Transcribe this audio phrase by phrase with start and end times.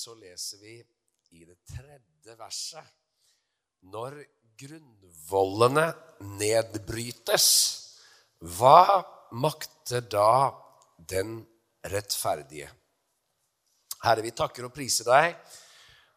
[0.00, 0.74] 11 så leser vi
[1.30, 2.84] i det tredje verset
[3.92, 4.16] Når
[4.60, 5.86] grunnvollene
[6.40, 7.46] nedbrytes,
[8.40, 9.00] hva
[9.32, 10.52] makter da
[10.96, 11.38] den
[11.88, 12.68] rettferdige?
[14.04, 15.36] Herre, vi takker og priser deg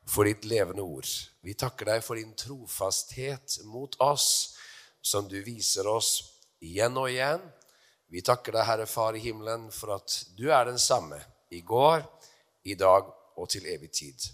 [0.08, 1.08] for ditt levende ord.
[1.44, 4.56] Vi takker deg for din trofasthet mot oss,
[5.02, 7.44] som du viser oss igjen og igjen.
[8.12, 11.20] Vi takker deg, Herre Far i himmelen, for at du er den samme
[11.52, 12.04] i går,
[12.68, 14.30] i dag og til evig tid.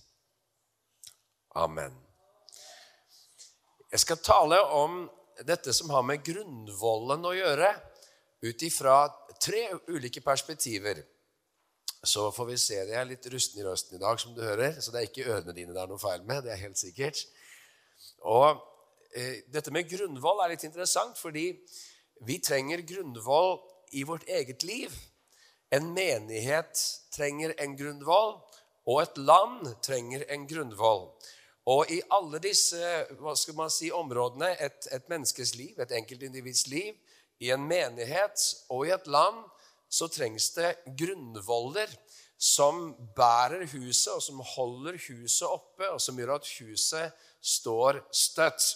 [1.55, 1.95] Amen.
[3.91, 5.05] Jeg skal tale om
[5.47, 7.71] dette som har med grunnvollen å gjøre,
[8.45, 9.01] ut ifra
[9.41, 11.01] tre ulike perspektiver.
[12.03, 12.77] Så får vi se.
[12.87, 14.77] Det er litt rusten i røsten i dag, som du hører.
[14.79, 16.45] Så det er ikke ørene dine det er noe feil med.
[16.45, 17.25] Det er helt sikkert.
[18.29, 18.61] Og
[19.15, 21.51] eh, dette med grunnvoll er litt interessant, fordi
[22.27, 23.57] vi trenger grunnvoll
[23.97, 24.93] i vårt eget liv.
[25.75, 26.79] En menighet
[27.13, 28.37] trenger en grunnvoll,
[28.89, 31.05] og et land trenger en grunnvoll.
[31.69, 32.79] Og i alle disse
[33.19, 36.95] hva skal man si, områdene, et, et menneskes liv, et enkeltindivids liv,
[37.39, 38.41] i en menighet
[38.73, 39.43] og i et land,
[39.89, 41.91] så trengs det grunnvoller
[42.39, 48.69] som bærer huset, og som holder huset oppe, og som gjør at huset står støtt.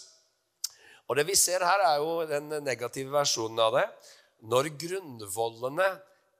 [1.07, 3.85] Og Det vi ser her, er jo den negative versjonen av det.
[4.47, 5.89] Når grunnvollene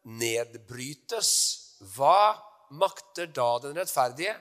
[0.04, 1.32] nedbrytes,
[1.96, 2.36] hva
[2.80, 4.36] makter da den rettferdige?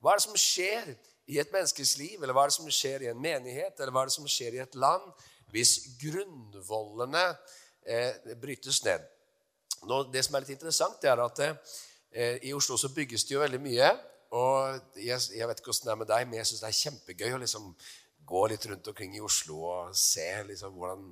[0.00, 0.90] Hva er det som skjer
[1.26, 4.04] i et menneskes liv, eller hva er det som skjer i en menighet, eller hva
[4.04, 5.06] er det som skjer i et land,
[5.54, 7.24] hvis grunnvollene
[7.86, 9.06] eh, brytes ned?
[9.86, 13.36] Nå, det som er litt interessant, det er at eh, i Oslo så bygges det
[13.36, 13.90] jo veldig mye.
[14.36, 16.80] Og jeg, jeg vet ikke hvordan det er med deg, men jeg syns det er
[16.80, 17.68] kjempegøy å liksom
[18.26, 21.04] gå litt rundt omkring i Oslo og se liksom hvordan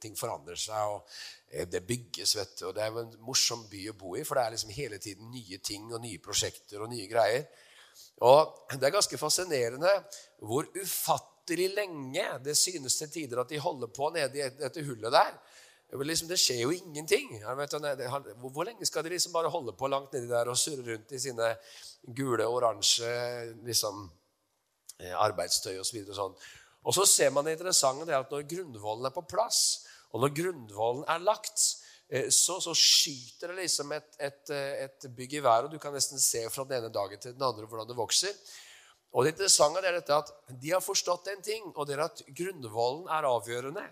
[0.00, 0.94] ting forandrer seg.
[0.94, 1.08] og
[1.52, 2.66] eh, Det bygges, vet du.
[2.70, 5.00] Og det er jo en morsom by å bo i, for det er liksom hele
[5.02, 7.46] tiden nye ting og nye prosjekter og nye greier.
[8.24, 9.92] Og det er ganske fascinerende
[10.44, 15.12] hvor ufattelig lenge det synes til tider at de holder på nede i dette hullet
[15.12, 15.34] der.
[15.90, 17.32] Liksom, det skjer jo ingenting.
[17.42, 21.18] Hvor lenge skal de liksom bare holde på langt nedi der og surre rundt i
[21.18, 21.50] sine
[22.06, 23.10] gule oransje
[23.66, 24.04] liksom,
[25.16, 26.00] arbeidstøy osv.
[26.04, 26.34] Og, sånn.
[26.84, 30.34] og så ser man det interessante det at når grunnvollen er på plass, og når
[30.36, 31.62] grunnvollen er lagt,
[32.10, 35.78] eh, så, så skyter det liksom et, et, eh, et, bygg i været, og du
[35.82, 38.34] kan nesten se fra den ene dagen til den andre hvordan det vokser.
[39.10, 40.28] Og det interessante er dette at
[40.62, 43.86] De har forstått en ting, og det er at grunnvollen er avgjørende.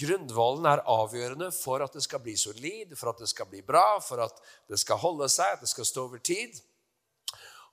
[0.00, 3.98] Grunnvollen er avgjørende for at det skal bli solid, for at det skal bli bra,
[4.02, 4.36] for at
[4.70, 6.58] det skal holde seg, at det skal stå over tid.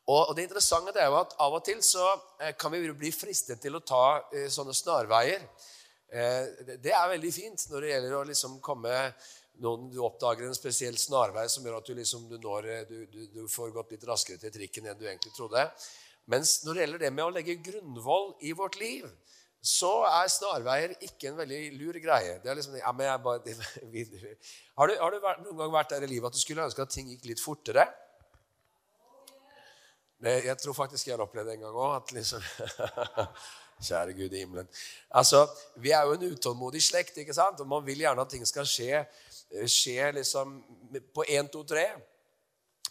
[0.08, 2.06] Og Det interessante er jo at av og til så
[2.40, 5.44] eh, kan vi bli fristet til å ta eh, sånne snarveier.
[6.08, 8.94] Eh, det er veldig fint når det gjelder å liksom komme
[9.60, 13.22] noen, Du oppdager en spesiell snarvei som gjør at du, liksom, du, når, du, du,
[13.34, 15.66] du får gått litt raskere til trikken enn du egentlig trodde.
[16.32, 19.08] Mens når det gjelder det med å legge grunnvoll i vårt liv,
[19.60, 22.38] så er snarveier ikke en veldig lur greie.
[22.44, 23.56] Det er liksom, ja, men jeg bare,
[24.78, 26.86] har, du, har du vært, noen gang vært der i livet at du skulle ønske
[26.86, 27.90] at ting gikk litt fortere?
[30.22, 32.12] Jeg tror faktisk jeg har opplevd det en gang òg.
[32.18, 32.42] Liksom,
[33.88, 34.70] Kjære Gud i himmelen.
[35.14, 37.60] Altså, Vi er jo en utålmodig slekt, ikke sant?
[37.62, 39.04] og man vil gjerne at ting skal skje,
[39.70, 40.58] skje liksom
[41.14, 41.86] på 1, 2, 3.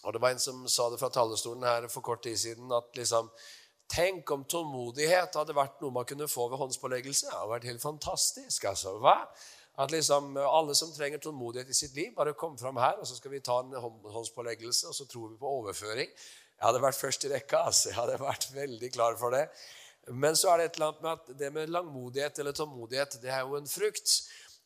[0.06, 2.72] Og Det var en som sa det fra talerstolen her for kort tid siden.
[2.72, 3.31] at liksom,
[3.88, 7.26] Tenk om tålmodighet hadde vært noe man kunne få ved håndspåleggelse.
[7.26, 8.64] Det hadde vært helt fantastisk.
[8.64, 8.98] altså.
[8.98, 9.20] Hva?
[9.78, 13.19] At liksom alle som trenger tålmodighet i sitt liv, bare kom fram her, og så
[13.19, 13.75] skal vi ta en
[14.12, 16.10] håndspåleggelse, og så tror vi på overføring.
[16.56, 17.56] Jeg hadde vært først i rekka.
[17.69, 17.91] altså.
[17.91, 19.47] Jeg hadde vært veldig klar for det.
[20.08, 23.31] Men så er det et eller annet med at det med langmodighet eller tålmodighet, det
[23.31, 24.12] er jo en frukt.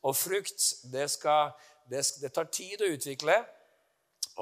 [0.01, 1.51] Og frukt, det, skal,
[1.89, 3.35] det, det tar tid å utvikle.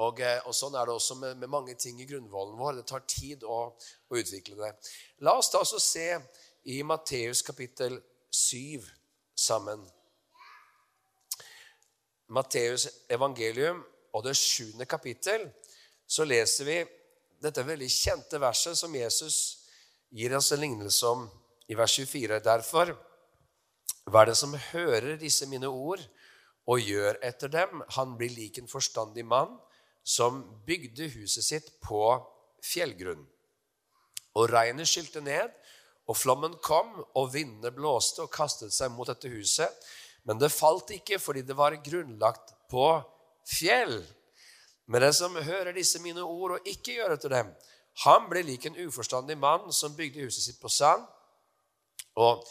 [0.00, 2.78] Og, eh, og, Sånn er det også med, med, mange ting i grunnvollen vår.
[2.78, 4.70] Det tar tid å, å utvikle det.
[5.26, 6.06] La oss da også se
[6.70, 7.98] i Matteus kapittel
[8.30, 8.86] 7
[9.34, 9.82] sammen.
[12.30, 13.82] Matteus evangelium
[14.14, 15.48] og det sjuende kapittel,
[16.06, 16.78] så leser vi
[17.40, 19.36] dette veldig kjente verset som Jesus
[20.12, 21.24] gir oss en lignelse om
[21.70, 22.40] i vers 24.
[22.44, 22.92] Derfor,
[24.10, 26.02] hva det som hører disse mine ord
[26.68, 27.82] og gjør etter dem?
[27.96, 29.56] Han blir lik en forstandig mann
[30.02, 32.02] som bygde huset sitt på
[32.64, 33.22] fjellgrunn.
[34.38, 35.50] Og regnet skylte ned,
[36.10, 39.70] og flommen kom, og vindene blåste og kastet seg mot dette huset.
[40.26, 42.86] Men det falt ikke fordi det var grunnlagt på
[43.46, 44.00] fjell.
[44.90, 47.52] Men den som hører disse mine ord og ikke gjør etter dem,
[48.04, 51.04] han ble lik en uforstandig mann som bygde huset sitt på sand.
[52.18, 52.42] Og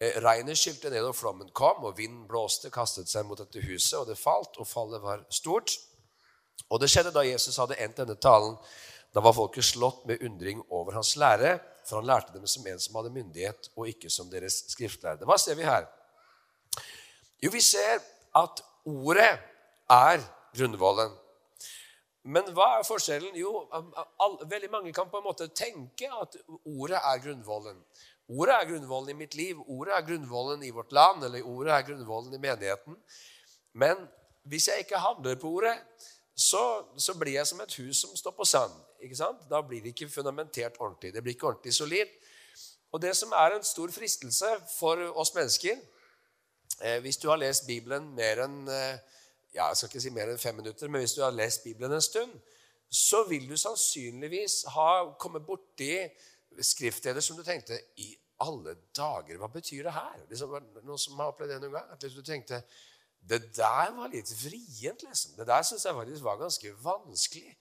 [0.00, 3.96] eh, Regnet skylte ned, og flommen kom, og vinden blåste, kastet seg mot dette huset,
[4.00, 5.72] og det falt, og fallet var stort.
[6.68, 8.60] Og det skjedde da Jesus hadde endt denne talen,
[9.14, 11.54] Da var folket slått med undring over hans lære,
[11.88, 15.24] for han lærte dem som en som hadde myndighet, og ikke som deres skriftlærde.
[15.24, 15.86] Hva ser vi her?
[17.40, 18.02] Jo, vi ser
[18.36, 19.38] at ordet
[19.88, 20.20] er
[20.52, 21.14] grunnvollen.
[22.26, 23.36] Men hva er forskjellen?
[23.38, 26.34] Jo, all, veldig mange kan på en måte tenke at
[26.66, 27.78] ordet er grunnvollen.
[28.26, 31.86] Ordet er grunnvollen i mitt liv, ordet er grunnvollen i vårt land, eller ordet er
[31.86, 32.98] grunnvollen i menigheten.
[33.78, 34.08] Men
[34.50, 35.76] hvis jeg ikke handler på ordet,
[36.36, 36.62] så,
[36.98, 38.74] så blir jeg som et hus som står på sand.
[39.00, 39.46] ikke sant?
[39.50, 41.14] Da blir det ikke fundamentert ordentlig.
[41.14, 42.10] Det blir ikke ordentlig solid.
[42.92, 45.76] Og det som er en stor fristelse for oss mennesker
[46.80, 49.15] eh, Hvis du har lest Bibelen mer enn eh,
[49.56, 51.96] ja, jeg skal ikke si mer enn fem minutter, men hvis du har lest Bibelen
[51.96, 52.32] en stund,
[52.92, 55.90] så vil du sannsynligvis ha kommet borti
[56.62, 58.12] skriftsteder som du tenkte I
[58.44, 60.20] alle dager, hva betyr det her?
[60.28, 60.52] Liksom,
[60.84, 61.88] noen som har opplevd det noen gang?
[61.92, 62.60] At liksom du tenkte
[63.26, 65.34] det der var litt vrient, liksom.
[65.38, 67.56] Det der syns jeg faktisk var ganske vanskelig.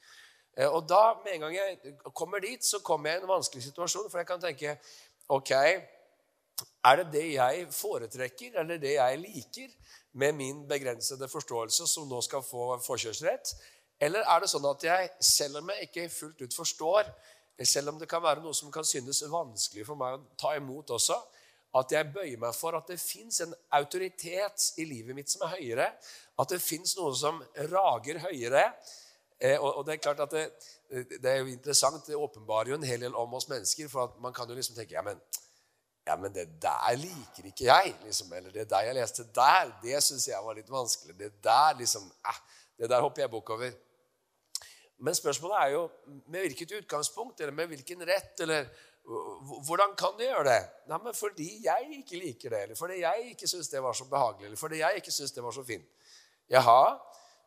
[0.57, 3.63] Eh, og da, med en gang jeg kommer dit, så kommer jeg i en vanskelig
[3.63, 4.12] situasjon.
[4.12, 4.77] For jeg kan tenke
[5.27, 5.51] Ok,
[6.86, 9.72] er det det jeg foretrekker, eller det jeg liker,
[10.16, 13.56] med min begrensede forståelse, som nå skal få forkjørsrett?
[14.00, 17.10] Eller er det sånn at jeg, selv om jeg ikke fullt ut forstår,
[17.63, 20.92] selv om det kan være noe som kan synes vanskelig for meg å ta imot
[20.96, 21.18] også,
[21.75, 25.57] at jeg bøyer meg for at det fins en autoritet i livet mitt som er
[25.57, 25.88] høyere.
[26.40, 27.42] At det fins noe som
[27.72, 28.63] rager høyere.
[29.40, 30.46] Eh, og, det er klart at det,
[31.19, 32.07] det er jo interessant.
[32.07, 33.90] Det åpenbarer jo en hel del om oss mennesker.
[33.92, 35.19] For man kan jo liksom tenke ja men,
[36.06, 37.96] ja, men det der liker ikke jeg.
[38.04, 38.34] Liksom.
[38.34, 41.18] Eller det der jeg leste der, det syns jeg var litt vanskelig.
[41.19, 42.42] Det der liksom, eh,
[42.78, 43.72] det der hopper jeg bukk over.
[44.98, 45.90] Men spørsmålet er jo
[46.28, 48.69] med hvilket utgangspunkt, eller med hvilken rett, eller
[49.66, 50.62] hvordan kan du gjøre det?
[50.90, 54.07] Nei, men Fordi jeg ikke liker det, eller fordi jeg ikke syns det var så
[54.10, 55.86] behagelig, eller fordi jeg ikke syns det var så fint.
[56.50, 56.98] Jaha,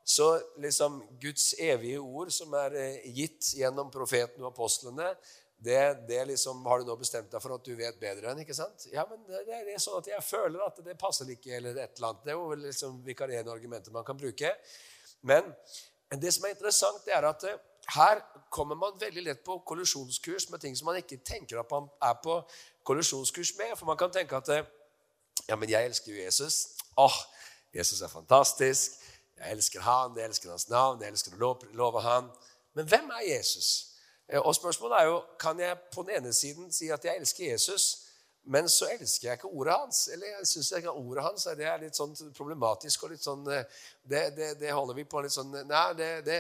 [0.05, 0.29] så
[0.59, 5.11] liksom Guds evige ord, som er eh, gitt gjennom profeten og apostlene,
[5.59, 8.43] det, det liksom har du nå bestemt deg for at du vet bedre enn.
[8.45, 8.87] ikke sant?
[8.93, 11.99] Ja, men det, det er sånn at jeg føler at det passer ikke, eller et
[11.99, 12.25] eller annet.
[12.25, 14.53] Det er jo liksom vikarierende argumenter man kan bruke.
[15.27, 15.51] Men
[16.15, 17.59] det som er interessant, det er at eh,
[17.97, 18.23] her
[18.55, 22.15] kommer man veldig lett på kollisjonskurs med ting som man ikke tenker at man er
[22.23, 22.39] på
[22.87, 23.75] kollisjonskurs med.
[23.81, 24.53] For man kan tenke at
[25.49, 26.77] ja, men jeg elsker jo Jesus.
[27.01, 27.19] Åh,
[27.75, 29.01] Jesus er fantastisk.
[29.39, 32.31] Jeg elsker han, jeg elsker hans navn, jeg elsker å love han.
[32.75, 33.88] Men hvem er Jesus?
[34.29, 37.51] Eh, og spørsmålet er jo, Kan jeg på den ene siden si at jeg elsker
[37.51, 38.05] Jesus,
[38.45, 40.09] men så elsker jeg ikke ordet hans?
[40.13, 43.65] Eller jeg syns ordet hans det er litt sånn problematisk og litt sånn eh,
[44.03, 46.39] Det, det, det holder vi på litt sånn Nei, det, det,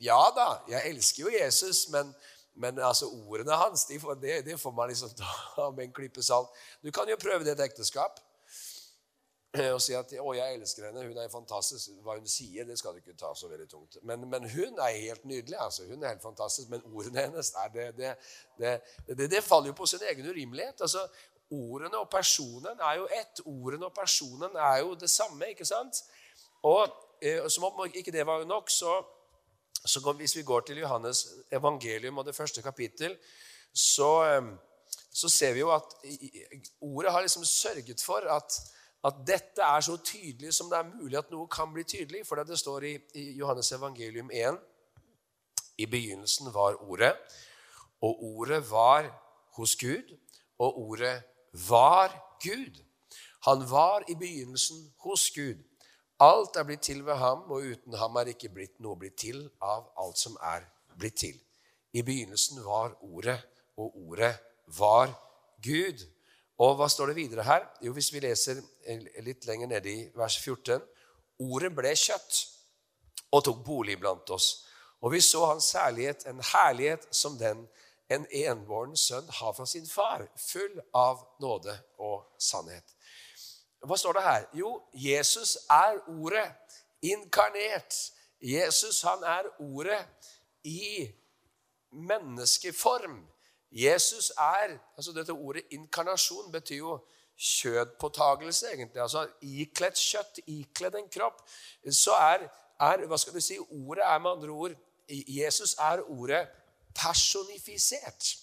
[0.00, 2.12] ja da, jeg elsker jo Jesus, men,
[2.54, 5.10] men altså ordene hans de får, det, de får man liksom
[5.56, 6.52] ta med en klype salt.
[6.82, 8.20] Du kan jo prøve det i et ekteskap
[9.74, 11.04] og si at 'Å, jeg elsker henne.
[11.04, 13.98] Hun er fantastisk.' Hva hun sier, det skal du ikke ta så veldig tungt.
[14.02, 15.58] Men, men hun er helt nydelig.
[15.60, 15.84] altså.
[15.84, 16.68] Hun er helt fantastisk.
[16.72, 18.16] Men ordene hennes det,
[18.58, 20.80] det, det, faller jo på sin egen urimelighet.
[20.80, 21.06] altså
[21.52, 23.44] Ordene og personen er jo ett.
[23.44, 25.48] Ordene og personen er jo det samme.
[25.52, 26.00] ikke sant?
[26.62, 26.88] Og
[27.20, 29.02] eh, som om ikke det var nok, så
[29.84, 33.16] så Hvis vi går til Johannes evangelium og det første kapittel,
[33.74, 34.40] så,
[35.12, 35.82] så ser vi jo at
[36.80, 38.60] ordet har liksom sørget for at,
[39.04, 42.22] at, dette er så tydelig som det er mulig at noe kan bli tydelig.
[42.26, 42.94] For det står i,
[43.38, 44.60] Johannes evangelium 1
[45.82, 47.16] I begynnelsen var Ordet,
[48.02, 49.10] og Ordet var
[49.56, 50.16] hos Gud,
[50.58, 51.22] og Ordet
[51.68, 52.82] var Gud.
[53.46, 55.58] Han var i begynnelsen hos Gud.
[56.22, 59.48] Alt er blitt til ved ham, og uten ham er ikke blitt noe blitt til
[59.58, 60.68] av alt som er
[60.98, 61.34] blitt til.
[61.92, 63.40] I begynnelsen var Ordet,
[63.76, 64.36] og Ordet
[64.78, 65.10] var
[65.64, 66.06] Gud.
[66.62, 67.66] Og hva står det videre her?
[67.82, 68.60] Jo, Hvis vi leser
[69.26, 70.82] litt lenger nede i vers 14
[71.42, 72.42] Ordet ble kjøtt
[73.32, 74.66] og tok bolig blant oss.
[75.02, 77.64] Og vi så hans herlighet, en herlighet som den
[78.12, 82.84] en enbåren sønn har fra sin far, full av nåde og sannhet.
[83.82, 84.44] Hva står det her?
[84.54, 87.96] Jo, Jesus er ordet inkarnert.
[88.42, 90.04] Jesus, han er ordet
[90.68, 91.08] i
[91.90, 93.22] menneskeform.
[93.72, 96.98] Jesus er altså Dette ordet inkarnasjon betyr jo
[97.38, 99.02] kjødpåtagelse, egentlig.
[99.02, 101.40] Altså ikledt kjøtt, ikledd en kropp.
[101.90, 102.48] Så er,
[102.80, 104.76] er, hva skal du si, ordet er med andre ord
[105.08, 106.48] Jesus er ordet
[106.94, 108.36] personifisert.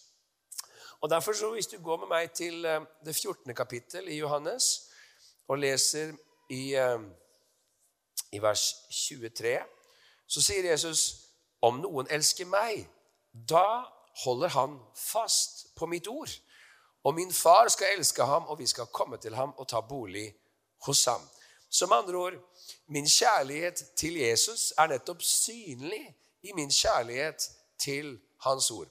[1.01, 3.55] Og derfor, så Hvis du går med meg til eh, det 14.
[3.55, 4.89] kapittel i Johannes,
[5.48, 6.13] og leser
[6.50, 7.00] i, eh,
[8.31, 9.59] i vers 23,
[10.27, 11.15] så sier Jesus
[11.62, 12.89] om noen elsker meg,
[13.50, 13.86] da
[14.24, 16.32] holder han fast på mitt ord.
[17.04, 20.28] Og min far skal elske ham, og vi skal komme til ham og ta bolig
[20.86, 21.22] hos ham.
[21.70, 22.34] Som andre ord,
[22.88, 27.50] min kjærlighet til Jesus er nettopp synlig i min kjærlighet
[27.80, 28.88] til Hans ord.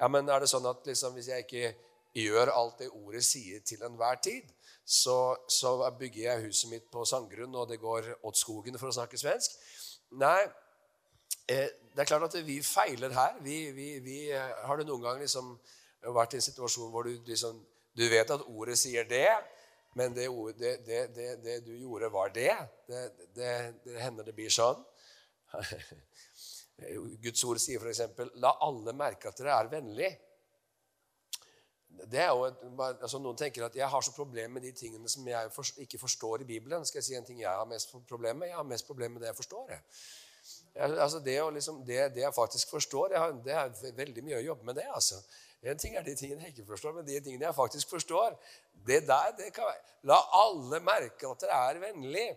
[0.00, 1.72] Ja, men er det sånn at liksom, hvis jeg ikke
[2.14, 4.50] gjør alt det ordet sier til enhver tid,
[4.84, 8.94] så, så bygger jeg huset mitt på sandgrunn, og det går åt skogen, for å
[8.94, 9.56] snakke svensk?
[10.20, 10.38] Nei,
[11.48, 13.36] det er klart at vi feiler her.
[13.44, 15.54] Vi, vi, vi, eh, har du noen gang liksom
[16.14, 17.62] vært i en situasjon hvor du liksom
[17.94, 19.28] Du vet at ordet sier det,
[19.94, 20.26] men det,
[20.58, 20.72] det,
[21.14, 22.50] det, det du gjorde, var det.
[23.36, 23.50] Det,
[24.02, 24.80] hender det blir sånn.
[27.22, 28.02] Guds ord sier f.eks.:
[28.42, 30.10] La alle merke at dere er vennlige.
[32.10, 32.48] Det er jo
[32.90, 35.54] altså Noen tenker at jeg har så problemer med de tingene som jeg
[35.86, 36.82] ikke forstår i Bibelen.
[36.82, 38.50] Skal jeg si en ting jeg har mest problem med?
[38.50, 39.70] Jeg har mest problem med det jeg forstår.
[39.76, 39.86] Jeg.
[40.74, 44.46] Altså det, liksom, det, det, jeg faktisk forstår, jeg har, det er veldig mye å
[44.48, 44.86] jobbe med det.
[44.94, 45.20] altså.
[45.64, 48.34] En ting er de tingene jeg ikke forstår, men de tingene jeg faktisk forstår
[48.86, 49.94] det der, det kan være.
[50.10, 52.34] La alle merke at dere er vennlige.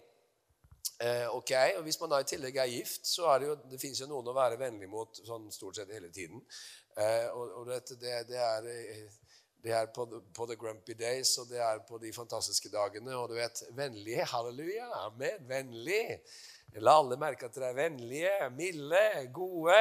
[1.00, 3.80] Eh, ok, og Hvis man da i tillegg er gift, så er det jo, det
[3.82, 6.42] fins jo noen å være vennlig mot sånn stort sett hele tiden.
[6.98, 8.70] Eh, og, og det, det, er,
[9.66, 13.14] det er på, på, the grumpy days, og det er på de fantastiske dagene.
[13.18, 16.22] Og du vet, Vennlig, halleluja, amen, vennlig.
[16.76, 19.80] La alle merke at dere er vennlige, milde, gode,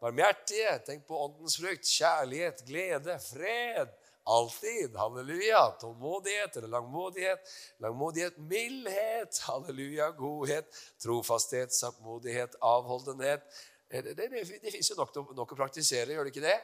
[0.00, 0.78] barmhjertige.
[0.86, 1.88] Tenk på åndens frukt.
[1.88, 3.92] Kjærlighet, glede, fred
[4.24, 4.96] Alltid.
[4.96, 5.70] Halleluja.
[5.80, 7.38] Tålmodighet eller langmodighet.
[7.78, 9.38] Langmodighet, mildhet.
[9.38, 10.10] Halleluja.
[10.10, 13.42] Godhet, trofasthet, saktmodighet, avholdenhet.
[13.90, 16.60] Det, det, det, det fins jo nok, nok, å praktisere, gjør det ikke det?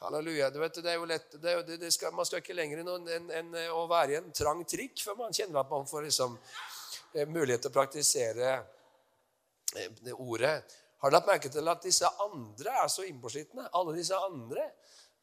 [0.00, 0.48] Halleluja.
[0.54, 3.50] Du vet, det er jo lett, det, skal, Man skal ikke lenger enn en, en,
[3.74, 6.77] å være i en trang trikk før man kjenner at man får liksom, eh,
[7.28, 8.52] mulighet til å praktisere
[9.76, 10.58] eh, det ordet.
[10.98, 13.68] Har du lagt merke til at disse andre er så innpåslitne?
[13.78, 14.70] Alle disse andre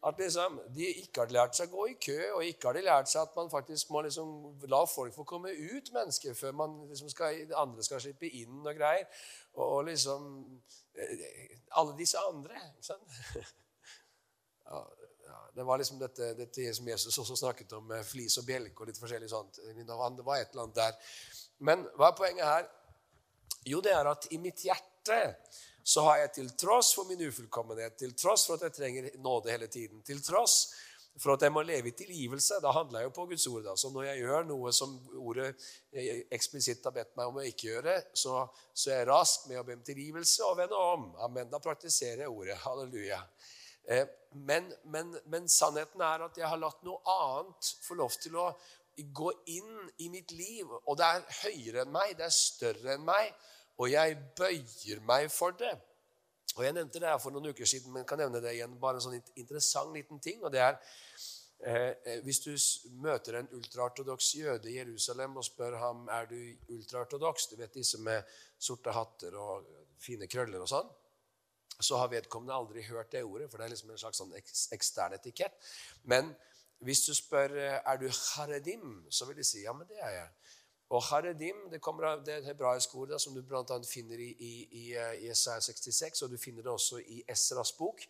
[0.05, 2.83] at liksom, de ikke har lært seg å gå i kø, og ikke har de
[2.85, 4.29] lært seg at man faktisk må liksom
[4.69, 8.77] la folk få komme ut, mennesker, før man liksom skal, andre skal slippe inn og
[8.77, 9.07] greier.
[9.55, 10.27] Og, og liksom
[10.93, 12.59] eh, Alle disse andre.
[12.75, 13.21] ikke sant?
[14.65, 14.79] Ja,
[15.27, 18.89] ja, det var liksom dette, dette, som Jesus også snakket om, flis og bjelke og
[18.89, 19.59] litt forskjellig sånt.
[19.61, 20.95] Det var et eller annet der.
[21.59, 22.67] Men hva er poenget her?
[23.65, 25.21] Jo, det er at i mitt hjerte
[25.85, 29.53] så har jeg til tross for min ufullkommenhet, til tross for at jeg trenger nåde
[29.53, 30.73] hele tiden, til tross
[31.21, 33.63] for at jeg må leve i tilgivelse Da handler jeg jo på Guds ord.
[33.63, 33.75] Da.
[33.79, 35.53] Så når jeg gjør noe som ordet
[36.33, 38.41] eksplisitt har bedt meg om å ikke gjøre, så,
[38.73, 41.07] så er jeg rask med å be om tilgivelse og vende om.
[41.23, 41.47] Amen.
[41.51, 42.57] Da praktiserer jeg ordet.
[42.65, 43.21] Halleluja.
[43.87, 44.03] Eh,
[44.35, 48.49] men, men, men sannheten er at jeg har latt noe annet få lov til å
[48.95, 50.71] gå inn i mitt liv.
[50.85, 53.33] Og det er høyere enn meg, det er større enn meg
[53.81, 55.73] og jeg bøyer meg for det.
[56.55, 58.77] Og Jeg nevnte det her for noen uker siden, men kan nevne det igjen.
[58.79, 60.43] Bare en sånn interessant liten ting.
[60.43, 60.77] og det er
[61.59, 62.53] eh, eh Hvis du
[63.03, 66.37] møter en ultraortodoks jøde i Jerusalem og spør ham er du
[66.69, 68.23] ultraortodoks, du vet disse med
[68.57, 69.67] sorte hatter og
[69.99, 70.89] fine krøller og sånn,
[71.79, 74.31] så har vedkommende aldri hørt det ordet, for det er liksom en slags sånn
[74.71, 75.59] ekstern etikett.
[76.03, 76.31] Men
[76.85, 80.13] hvis du spør eh, er du haredim, så vil de si ja, men det er
[80.19, 80.29] jeg.
[80.93, 83.77] Og haredim det kommer av det hebraiske ordet som du bl.a.
[83.89, 87.73] finner i, i, i, eh, i Isaiah 66, og du finner det også i Esras
[87.77, 88.05] bok.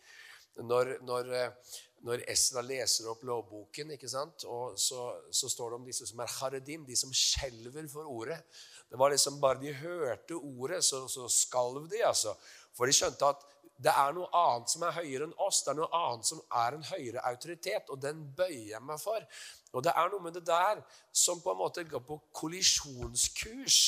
[0.56, 1.72] Når, når, eh,
[2.04, 4.44] når Esra leser opp lovboken, ikke sant?
[4.48, 8.38] Og så, så, står det om disse som er haredim, de som skjelver for ordet.
[8.90, 12.04] Det var liksom Bare de hørte ordet, så, så skalv de.
[12.04, 12.36] altså.
[12.76, 13.44] For de skjønte at
[13.76, 15.62] det er noe annet som er høyere enn oss.
[15.64, 19.24] Det er noe annet som er en høyere autoritet, og den bøyer jeg meg for.
[19.76, 20.82] Og det er noe med det der
[21.12, 23.80] som på en måte går på kollisjonskurs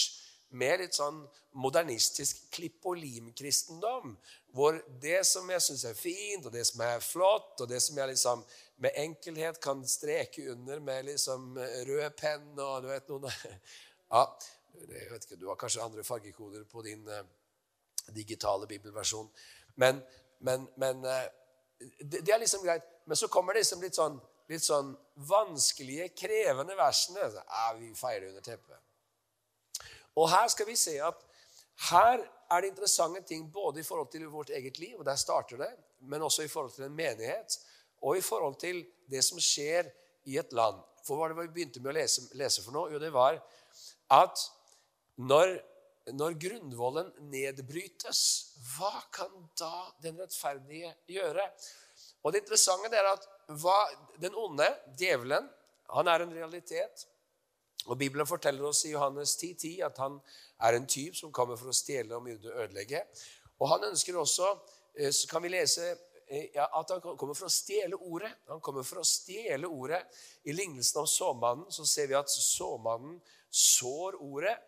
[0.58, 1.20] med litt sånn
[1.60, 4.14] modernistisk klipp og lim-kristendom.
[4.56, 7.98] Hvor det som jeg syns er fint, og det som er flott, og det som
[8.00, 8.44] jeg liksom
[8.84, 13.26] med enkelhet kan streke under med liksom rød penn og du vet noen
[14.12, 14.22] Ja,
[14.78, 17.24] jeg vet ikke, Du har kanskje andre fargekoder på din uh,
[18.14, 19.28] digitale bibelversjon.
[19.78, 20.00] Men,
[20.44, 21.24] men, men uh,
[22.00, 22.86] det, det, er liksom greit.
[23.06, 24.18] Men så kommer det liksom litt sånn
[24.48, 24.94] litt sånn
[25.28, 28.80] vanskelige, krevende versene, så er vi feirer under teppet.
[30.18, 31.20] Og her skal vi se at
[31.90, 35.60] her er det interessante ting både i forhold til vårt eget liv, og der starter
[35.60, 35.70] det,
[36.00, 37.58] men også i forhold til en menighet,
[38.02, 38.80] og i forhold til
[39.10, 39.90] det som skjer
[40.28, 40.80] i et land.
[41.04, 42.92] For hva var det vi begynte med å lese, lese for noe?
[42.92, 43.38] Jo, det var
[44.16, 44.42] at
[45.18, 45.58] når,
[46.16, 48.20] når grunnvollen nedbrytes,
[48.74, 51.44] hva kan da den rettferdige gjøre?
[52.24, 53.28] Og det interessante er at
[53.60, 53.76] hva,
[54.20, 54.66] den onde,
[54.98, 55.48] djevelen,
[55.94, 57.06] han er en realitet.
[57.88, 60.18] Og Bibelen forteller oss i Johannes 10, 10 at han
[60.66, 63.04] er en tyv som kommer for å stjele og myrde og ødelegge.
[63.58, 64.50] Og han ønsker også,
[64.94, 65.94] eh, så kan vi lese
[66.28, 68.30] eh, at han kommer for å stjele ordet.
[68.50, 70.02] Han kommer for å stjele ordet.
[70.44, 73.16] I lignelsen om såmannen så ser vi at såmannen
[73.48, 74.58] sår ordet.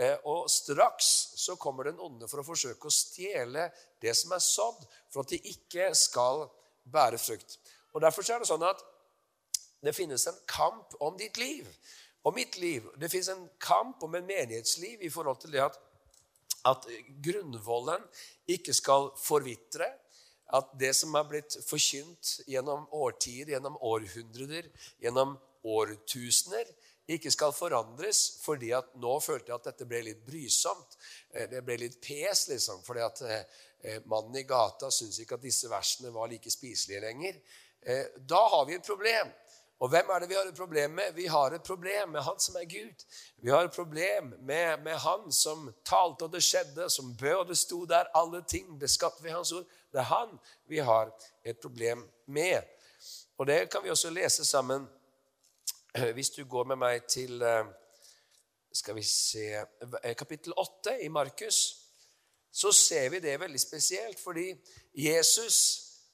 [0.00, 3.66] Eh, og straks så kommer den onde for å forsøke å stjele
[4.00, 6.46] det som er sådd, for at de ikke skal
[6.88, 7.58] bære frukt.
[7.92, 8.80] Og Derfor er det sånn at
[9.84, 11.68] det finnes en kamp om ditt liv
[12.24, 12.86] og mitt liv.
[13.00, 15.76] Det finnes en kamp om en menighetsliv i forhold til det at,
[16.68, 16.88] at
[17.24, 18.04] grunnvollen
[18.48, 19.88] ikke skal forvitre.
[20.56, 24.66] At det som er blitt forkynt gjennom årtier, gjennom århundrer,
[25.00, 26.72] gjennom årtusener,
[27.16, 30.96] ikke skal forandres fordi at nå følte jeg at dette ble litt brysomt.
[31.34, 35.44] Eh, det ble litt pes, liksom, fordi at eh, mannen i gata syntes ikke at
[35.44, 37.40] disse versene var like spiselige lenger.
[37.80, 39.32] Eh, da har vi et problem.
[39.80, 41.14] Og hvem er det vi har et problem med?
[41.16, 43.04] Vi har et problem med Han som er Gud.
[43.40, 47.48] Vi har et problem med, med Han som talte, og det skjedde, som bød, og
[47.48, 48.10] det sto der.
[48.14, 49.64] Alle ting ble skapt ved Hans ord.
[49.92, 50.36] Det er Han
[50.68, 51.14] vi har
[51.44, 52.60] et problem med.
[53.40, 54.99] Og det kan vi også lese sammen Eh,
[56.14, 57.66] hvis du går med meg til eh,
[58.72, 59.46] skal vi se,
[60.02, 61.76] eh, kapittel 8 i Markus,
[62.52, 64.54] så ser vi det veldig spesielt, fordi
[64.94, 65.56] Jesus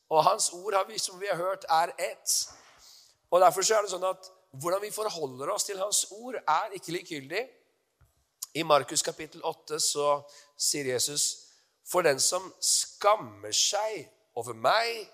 [0.09, 2.49] og hans ord har vi, som vi har hørt, er ett.
[3.31, 6.93] Og Derfor er det sånn at hvordan vi forholder oss til hans ord, er ikke
[6.93, 7.43] likegyldig.
[8.57, 10.21] I Markus kapittel 8 så
[10.57, 11.27] sier Jesus
[11.85, 14.07] for den som skammer seg
[14.37, 15.05] over meg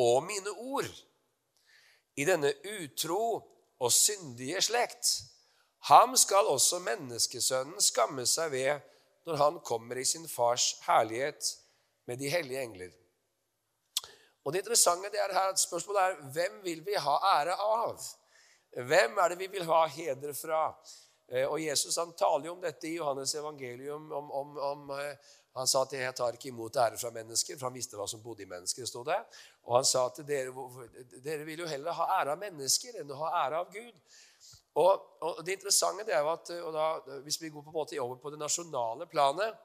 [0.00, 0.88] og mine ord
[2.18, 2.50] i denne
[2.80, 3.49] utro
[3.80, 5.08] og syndige slekt.
[5.88, 8.86] Ham skal også menneskesønnen skamme seg ved
[9.26, 11.54] når han kommer i sin fars herlighet
[12.06, 12.90] med de hellige engler.
[14.44, 18.00] Og Det interessante det er her, spørsmålet er hvem vil vi ha ære av?
[18.70, 20.62] Hvem er det vi vil ha heder fra?
[21.28, 24.12] Eh, og Jesus han taler jo om dette i Johannes evangelium.
[24.12, 25.16] Om, om, om, eh,
[25.54, 28.22] han sa at 'jeg tar ikke imot ære fra mennesker', for han visste hva som
[28.22, 28.86] bodde i mennesker.
[28.86, 29.18] stod det.
[29.64, 30.52] Og han sa at dere,
[31.24, 33.94] dere vil jo heller ha ære av mennesker enn å ha ære av Gud.
[34.74, 37.98] Og, og Det interessante det er jo at da, hvis vi går på en måte
[38.00, 39.56] over på det nasjonale planet,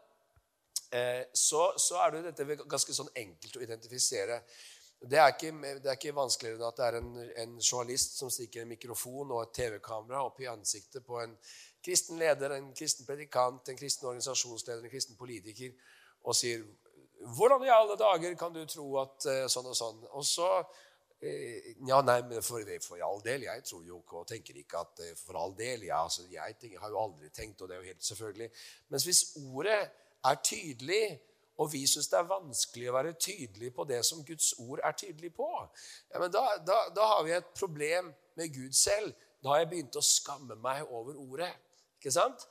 [0.92, 4.42] eh, så, så, er det dette ganske sånn enkelt å identifisere.
[5.06, 5.52] Det er ikke,
[5.84, 7.12] det er ikke vanskeligere enn at det er en,
[7.44, 11.36] en journalist som stikker en mikrofon og et TV-kamera opp i ansiktet på en
[11.86, 15.72] kristen leder, en kristen predikant, en kristen organisasjonsleder, en kristen politiker,
[16.24, 16.66] og sier
[17.26, 21.70] 'Hvordan i alle dager kan du tro at uh, sånn og sånn?' Og så uh,
[21.88, 25.00] Ja, nei, men for, for, all del, jeg tror jo ikke og tenker ikke at
[25.02, 27.82] uh, For all del, ja, altså, jeg tenker, har jo aldri tenkt, og det er
[27.82, 28.50] jo helt selvfølgelig.
[28.90, 29.80] Mens hvis ordet
[30.26, 31.20] er tydelig,
[31.58, 34.98] og vi syns det er vanskelig å være tydelig på det som Guds ord er
[35.00, 35.48] tydelig på,
[36.12, 39.16] ja, men da, da, da har vi et problem med Gud selv.
[39.42, 41.54] Da har jeg begynt å skamme meg over ordet.
[42.06, 42.46] Ikke sant?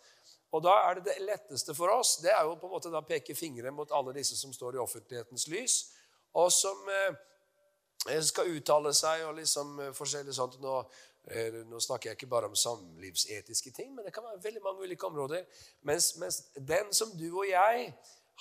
[0.55, 3.03] Og da er det det letteste for oss det er jo på en måte da
[3.07, 5.77] peke fingre mot alle disse som står i offentlighetens lys,
[6.35, 10.59] og som eh, skal uttale seg og liksom eh, forskjellig sånt.
[10.63, 10.75] Nå,
[11.31, 14.83] eh, nå, snakker jeg ikke bare om samlivsetiske ting, men det kan være veldig mange
[14.89, 15.47] ulike områder.
[15.87, 17.91] Mens, mens den som du og jeg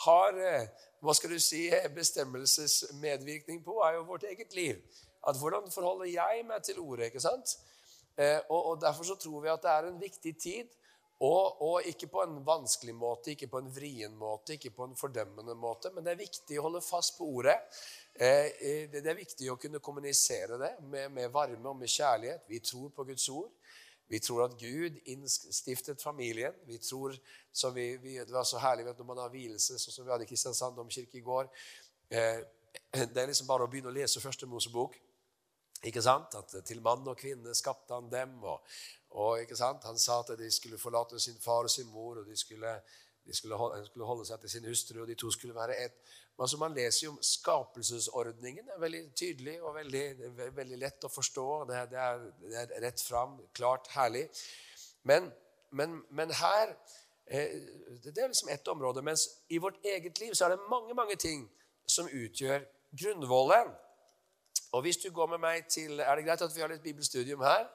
[0.08, 0.70] har eh,
[1.06, 4.82] hva skal du si, bestemmelsesmedvirkning på, er jo vårt eget liv.
[5.28, 7.12] At Hvordan forholder jeg meg til ordet?
[7.12, 7.58] ikke sant?
[8.18, 10.70] Eh, og, og Derfor så tror vi at det er en viktig tid
[11.22, 14.96] og, og, ikke på en vanskelig måte, ikke på en vrien måte, ikke på en
[14.98, 15.92] fordømmende måte.
[15.94, 17.56] Men det er viktig å holde fast på ordet.
[18.14, 22.44] Eh, eh, det er viktig å kunne kommunisere det med, med, varme og med kjærlighet.
[22.50, 23.54] Vi tror på Guds ord.
[24.12, 26.58] Vi tror at Gud innstiftet familien.
[26.68, 27.16] Vi tror,
[27.74, 30.28] vi, vi, Det var så herlig vet, når man har vielse, sånn som vi hadde
[30.28, 31.50] i Kristiansand domkirke i går.
[32.10, 32.44] Eh,
[33.14, 35.00] det er liksom bare å begynne å lese Første Mosebok.
[35.84, 36.36] Ikke sant?
[36.36, 38.44] At Til mann og kvinne skapte han dem.
[38.44, 38.62] Og,
[39.20, 39.84] og ikke sant?
[39.84, 42.76] Han sa at de skulle forlate sin far og sin mor, og de skulle,
[43.26, 46.00] de skulle, holde, skulle holde seg til sin hustru, og de to skulle være ett.
[46.40, 48.70] Altså, Man leser jo om skapelsesordningen.
[48.76, 50.04] Er veldig tydelig og veldig,
[50.56, 51.48] veldig lett å forstå.
[51.70, 54.28] Det, det, er, det, er, rett fram, klart, herlig.
[55.04, 55.30] Men,
[55.72, 56.74] men, men her
[57.28, 57.60] eh,
[58.04, 59.02] Det er liksom ett område.
[59.02, 61.46] Mens i vårt eget liv så er det mange, mange ting
[61.86, 62.64] som utgjør
[62.98, 63.74] grunnvollen
[64.74, 67.42] og hvis du går med meg til Er det greit at vi har litt bibelstudium
[67.46, 67.68] her?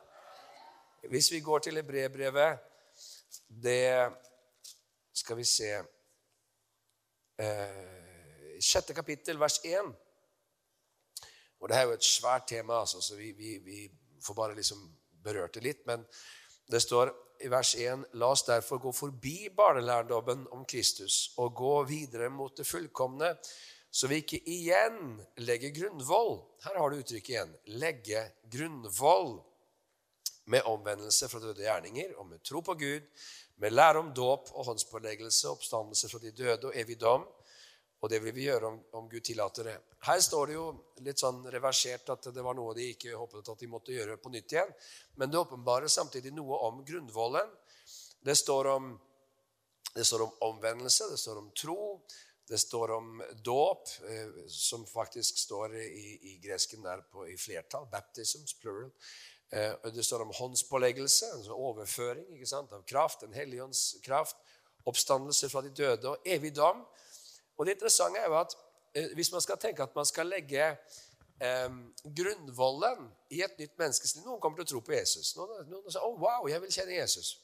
[1.08, 2.58] Hvis vi går til Hebrebrevet,
[3.48, 4.10] det
[5.14, 5.70] Skal vi se
[7.38, 9.94] eh, Sjette kapittel, vers 1.
[11.60, 13.90] Og Det er jo et svært tema, altså, så vi, vi, vi
[14.22, 14.82] får bare liksom
[15.22, 15.86] berørt det litt.
[15.86, 16.02] Men
[16.70, 17.12] det står
[17.46, 22.56] i vers 1.: La oss derfor gå forbi barnelærdommen om Kristus og gå videre mot
[22.56, 23.36] det fullkomne
[23.98, 26.36] så vi ikke igjen legger grunnvoll.
[26.62, 27.54] Her har du uttrykket igjen.
[27.82, 29.40] Legge grunnvoll.
[30.54, 33.08] Med omvendelse fra døde gjerninger og med tro på Gud,
[33.58, 37.26] med lære om dåp og håndspåleggelse, oppstandelse fra de døde og evig dom.
[37.98, 39.74] Og det vil vi gjøre om, om, Gud tillater det.
[40.06, 40.68] Her står det jo
[41.02, 44.30] litt sånn reversert at det var noe de ikke håpet at de måtte gjøre på
[44.30, 44.70] nytt igjen.
[45.18, 47.50] Men det åpenbarer samtidig noe om grunnvollen.
[48.22, 48.94] Det står om
[49.96, 52.04] Det står om omvendelse, det står om tro,
[52.48, 57.88] det står om dåp, eh, som faktisk står i, i gresken der på, i flertall.
[57.92, 58.90] Baptisms, plural.
[59.50, 64.36] Eh, det står om håndspåleggelse, altså overføring ikke sant, av kraft, en helligånds kraft.
[64.84, 66.84] Oppstandelse fra de døde og evig dom.
[67.56, 68.56] Og det interessante er jo at
[68.94, 70.70] eh, hvis man skal tenke at man skal legge
[71.40, 71.68] eh,
[72.20, 75.34] grunnvollen i et nytt menneskes liv Noen kommer til å tro på Jesus.
[75.36, 77.34] Noen, noen sier oh, wow, jeg vil kjenne Jesus.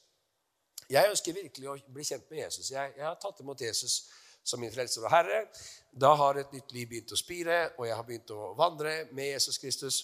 [0.89, 2.69] Jeg ønsker virkelig å bli kjent med Jesus.
[2.71, 4.03] Jeg, jeg har tatt imot Jesus
[4.45, 5.45] som min frelser og herre.
[5.91, 9.33] Da har et nytt liv begynt å spire, og jeg har begynt å vandre med
[9.33, 10.01] Jesus Kristus.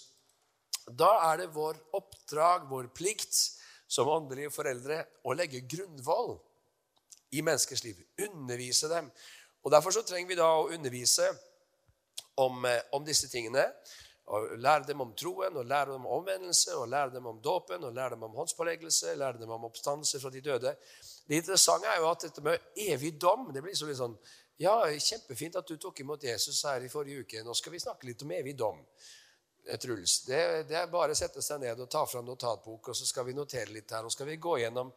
[0.88, 3.38] Da er det vår oppdrag, vår plikt
[3.91, 6.38] som åndelige foreldre å legge grunnvoll
[7.36, 7.99] i menneskers liv.
[8.25, 9.12] Undervise dem.
[9.62, 11.27] Og Derfor så trenger vi da å undervise
[12.41, 13.67] om, eh, om disse tingene.
[14.25, 17.84] Og lære dem om troen, og lære dem om omvendelse, og lære dem om dåpen,
[17.84, 20.75] og lære dem om håndspåleggelse, lære dem om oppstandelse fra de døde.
[21.27, 24.17] Det interessante er jo at dette med evig dom det blir så litt sånn
[24.62, 27.39] Ja, kjempefint at du tok imot Jesus her i forrige uke.
[27.41, 28.77] Nå skal vi snakke litt om evig dom.
[29.81, 33.07] Truls, det, det er bare å sette seg ned og ta fram notatbok, og så
[33.10, 34.05] skal vi notere litt her.
[34.05, 34.93] Og skal vi gå gjennom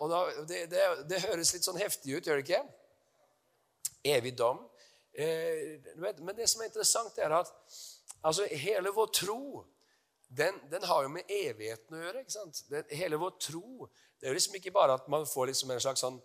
[0.00, 2.60] og da, det, det, det høres litt sånn heftig ut, gjør det ikke?
[4.04, 4.60] Evig dom.
[5.14, 7.52] Eh, men det som er interessant, er at
[8.22, 9.64] altså, hele vår tro
[10.34, 12.24] den, den, har jo med evigheten å gjøre.
[12.24, 12.64] ikke sant?
[12.70, 13.86] Den, hele vår tro
[14.18, 16.16] Det er jo liksom ikke bare at man får liksom en slags sånn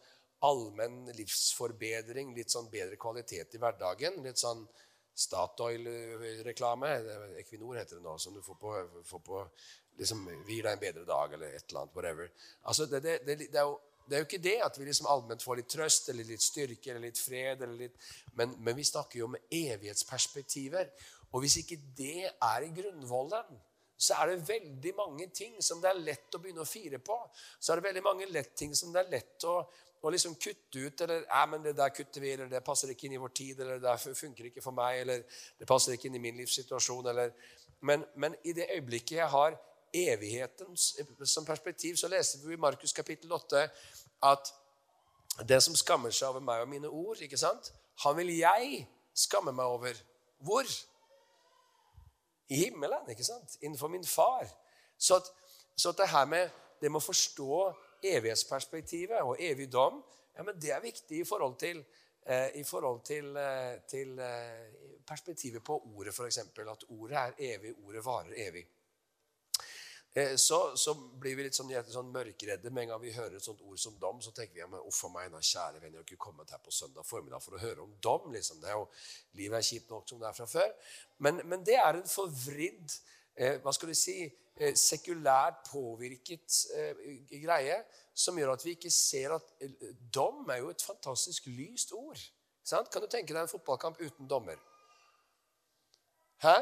[0.47, 4.21] allmenn livsforbedring, litt sånn bedre kvalitet i hverdagen.
[4.23, 4.63] Litt sånn
[5.19, 6.93] Statoil-reklame.
[7.41, 8.15] Equinor heter det nå.
[8.23, 8.73] Som du får på,
[9.09, 9.43] får på
[9.99, 11.95] liksom, Vi gir deg en bedre dag, eller et eller annet.
[11.95, 12.31] whatever.
[12.63, 13.75] Altså, det, det, det, det er jo
[14.09, 16.89] det er jo ikke det at vi liksom allment får litt trøst eller litt styrke
[16.89, 17.61] eller litt fred.
[17.77, 17.97] Litt,
[18.33, 20.89] men, men, vi snakker jo om evighetsperspektiver.
[21.29, 23.59] Og hvis ikke det er i grunnvollen,
[23.99, 27.19] så er det veldig mange ting som det er lett å begynne å fire på.
[27.59, 29.55] Så er det veldig mange lett ting som det er lett å,
[30.01, 31.05] å liksom kutte ut.
[31.05, 33.59] Eller ja, men det der kutter vi, eller det passer ikke inn i vår tid,
[33.59, 35.25] eller det der funker ikke for meg, eller
[35.59, 37.11] det passer ikke inn i min livssituasjon.
[37.13, 37.35] Eller,
[37.85, 39.59] men, men i det øyeblikket jeg har
[39.93, 40.77] evigheten
[41.25, 43.67] som perspektiv, så leste vi i Markus kapittel 8
[44.23, 44.53] at
[45.47, 47.71] den som skammer seg over meg og mine ord, ikke sant?
[47.99, 49.93] han vil jeg skamme meg over.
[50.39, 50.63] Hvor?
[52.49, 53.57] I himmelen, ikke sant?
[53.61, 54.47] Innenfor min far.
[54.97, 55.31] Så, at,
[55.75, 56.49] så at det her med
[56.79, 57.55] det med å forstå
[58.07, 59.99] evighetsperspektivet og evig dom,
[60.35, 61.81] ja, det er viktig i forhold til,
[62.23, 66.37] eh, i forhold til, eh, til eh, perspektivet på ordet, f.eks.
[66.37, 68.63] At ordet er evig, ordet varer evig.
[70.13, 73.45] Eh, så, så, blir vi litt sånn, sånn mørkredde med en gang vi hører et
[73.45, 74.21] sånt ord som dom.
[74.25, 76.53] Så tenker vi ja, men uff a meg, da, kjære venner, jeg har ikke kommet
[76.53, 78.31] her på søndag formiddag for å høre om dom.
[78.33, 78.61] liksom.
[78.63, 78.87] Det er jo,
[79.37, 80.75] Livet er kjipt nok som det er fra før.
[81.25, 82.97] Men, men det er en forvridd,
[83.37, 84.17] eh, hva skal du si,
[84.57, 87.77] eh, sekulært påvirket eh, greie
[88.19, 92.19] som gjør at vi ikke ser at eh, dom er jo et fantastisk lyst ord.
[92.65, 92.89] Sant?
[92.91, 94.57] Kan du tenke deg en fotballkamp uten dommer?
[96.43, 96.57] Hæ?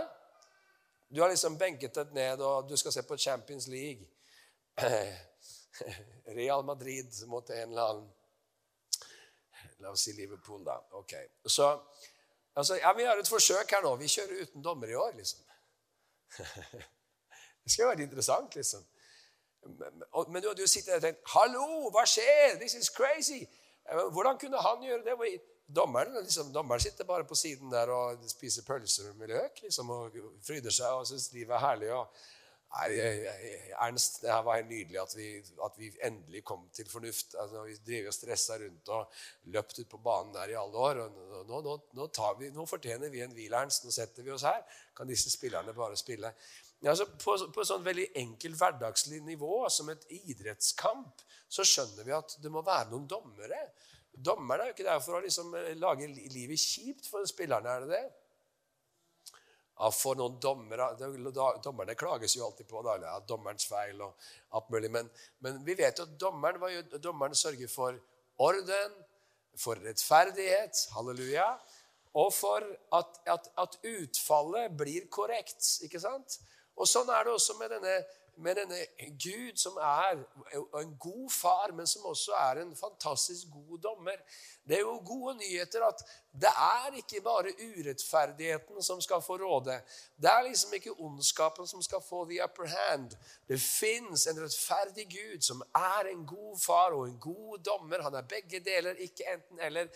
[1.10, 4.08] Du har liksom benket deg ned, og du skal se på Champions League.
[6.40, 8.14] Real Madrid mot en eller annen
[9.78, 10.74] La oss si Liverpool, da.
[10.98, 11.14] Ok.
[11.46, 11.68] Så
[12.54, 13.96] altså, ja, Vi har et forsøk her nå.
[13.96, 15.44] Vi kjører uten dommer i år, liksom.
[17.64, 18.86] Det skal jo være interessant, liksom.
[20.32, 22.58] Men du, hadde jo sittet der og tenkt 'Hallo, hva skjer?
[22.60, 23.46] This is crazy.'
[23.88, 25.42] Hvordan kunne han gjøre det?
[25.68, 30.16] Dommeren, liksom, dommeren sitter bare på siden der og spiser pølser med løk liksom, og
[30.46, 31.90] fryder seg og syns livet er herlig.
[31.92, 32.22] Og,
[32.78, 32.86] nei,
[33.84, 35.28] Ernst, det her var helt nydelig at vi,
[35.68, 37.36] at vi endelig kom til fornuft.
[37.36, 39.20] Altså, vi drev og stressa rundt og
[39.58, 41.02] løpt ut på banen der i alle år.
[41.04, 42.08] og Nå, nå, nå,
[42.40, 43.84] vi, nå fortjener vi en hvil, Ernst.
[43.84, 44.64] Nå setter vi oss her.
[44.96, 46.32] Kan disse spillerne bare spille?
[46.86, 52.16] Altså, på, på et sånn veldig enkelt hverdagslig nivå, som et idrettskamp, så skjønner vi
[52.16, 53.66] at det må være noen dommere
[54.18, 57.86] Dommerne er jo ikke der for å liksom eh, lage livet kjipt for spillerne, er
[57.86, 58.06] det det?
[59.78, 60.88] Ja, for noen dommere,
[61.62, 64.90] Dommerne klages jo alltid på da, ja, dommerens feil og alt mulig.
[64.94, 65.10] Men,
[65.46, 68.00] men vi vet jo at dommeren, dommeren sørger for
[68.42, 68.96] orden,
[69.58, 71.46] for rettferdighet, halleluja,
[72.18, 72.66] og for
[72.98, 75.62] at, at, at utfallet blir korrekt.
[75.86, 76.40] ikke sant?
[76.78, 78.00] Og Sånn er det også med denne
[78.38, 78.78] med denne
[79.24, 80.20] Gud som er
[80.82, 84.20] en god far, men som også er en fantastisk god dommer.
[84.68, 86.04] Det er jo gode nyheter at
[86.38, 89.80] det er ikke bare urettferdigheten som skal få råde.
[90.18, 93.16] Det er liksom ikke ondskapen som skal få the upper hand.
[93.48, 98.02] Det fins en rettferdig Gud som er en god far og en god dommer.
[98.02, 99.88] Han er begge deler, ikke enten eller.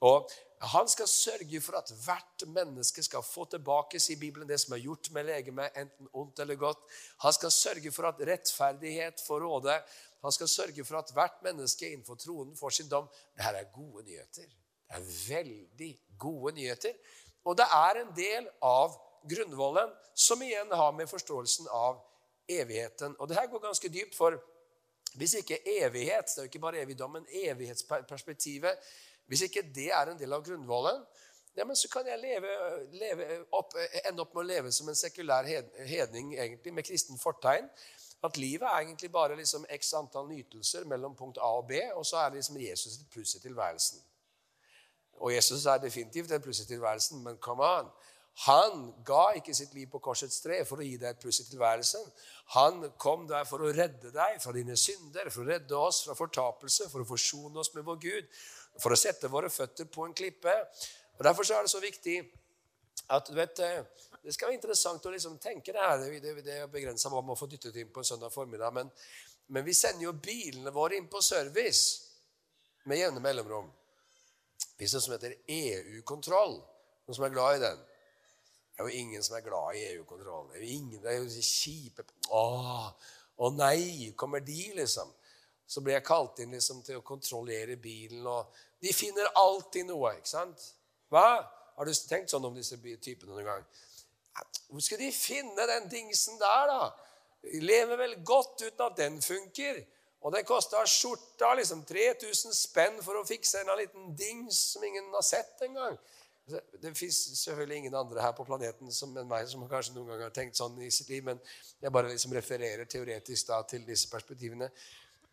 [0.00, 0.30] Og
[0.70, 4.84] han skal sørge for at hvert menneske skal få tilbake sier Bibelen, det som er
[4.84, 6.82] gjort med legemet, enten ondt eller godt.
[7.24, 9.74] Han skal sørge for at rettferdighet får råde.
[10.22, 13.10] Han skal sørge for at hvert menneske innenfor tronen får sin dom.
[13.36, 14.46] Dette er gode nyheter.
[14.46, 16.94] Det er veldig gode nyheter.
[17.44, 18.94] Og det er en del av
[19.28, 22.00] grunnvollen som igjen har med forståelsen av
[22.48, 23.16] evigheten.
[23.18, 24.38] Og det her går ganske dypt, for
[25.14, 28.78] hvis ikke evighet Det er jo ikke bare evigdom, men evighetsperspektivet
[29.26, 31.04] Hvis ikke det er en del av grunnvollen,
[31.54, 32.54] ja, så kan jeg leve,
[32.98, 37.68] leve opp, ende opp med å leve som en sekulær hedning egentlig, med kristen fortegn.
[38.24, 42.06] At livet er egentlig bare liksom x antall nytelser mellom punkt A og B, og
[42.08, 44.02] så er det liksom Jesus et pluss i tilværelsen.
[45.22, 47.92] Og Jesus er definitivt et pluss i tilværelsen, men come on.
[48.48, 51.46] Han ga ikke sitt liv på korsets tre for å gi deg et pluss i
[51.46, 52.02] tilværelsen.
[52.56, 56.16] Han kom der for å redde deg fra dine synder, for å redde oss fra
[56.18, 58.40] fortapelse, for å forsone oss med vår Gud,
[58.80, 60.54] for å sette våre føtter på en klippe.
[61.18, 62.16] Og Derfor så er det så viktig
[63.14, 63.84] at du vet, eh,
[64.24, 65.98] Det skal være interessant å liksom tenke det her.
[66.20, 68.72] Det, er begrensa hva man får dyttet inn på en søndag formiddag.
[68.72, 68.90] Men,
[69.52, 72.14] men vi sender jo bilene våre inn på service
[72.88, 73.68] med jevne mellomrom.
[74.56, 76.56] Det fins noe som heter EU-kontroll.
[77.04, 77.82] Noen som er glad i den?
[78.72, 80.48] Det er jo ingen som er glad i EU-kontroll.
[80.48, 82.46] Det er jo ingen, det er jo kjipe Å,
[83.44, 85.12] å nei, kommer de, liksom?
[85.66, 88.26] Så blir jeg kalt inn liksom, til å kontrollere bilen.
[88.26, 90.68] og De finner alltid noe, ikke sant?
[91.12, 91.26] Hva?
[91.74, 93.64] Har du tenkt sånn om disse typene noen gang?
[94.68, 96.92] Hvor skal de finne den dingsen der, da?
[97.44, 99.82] De lever vel godt uten at den funker.
[100.24, 105.10] Og det kosta skjorta liksom 3000 spenn for å fikse en liten dings som ingen
[105.12, 105.98] har sett engang.
[106.80, 110.24] Det fins selvfølgelig ingen andre her på planeten som, enn meg som kanskje noen gang
[110.26, 111.40] har tenkt sånn i sitt liv, men
[111.80, 114.68] jeg bare liksom refererer teoretisk da til disse perspektivene.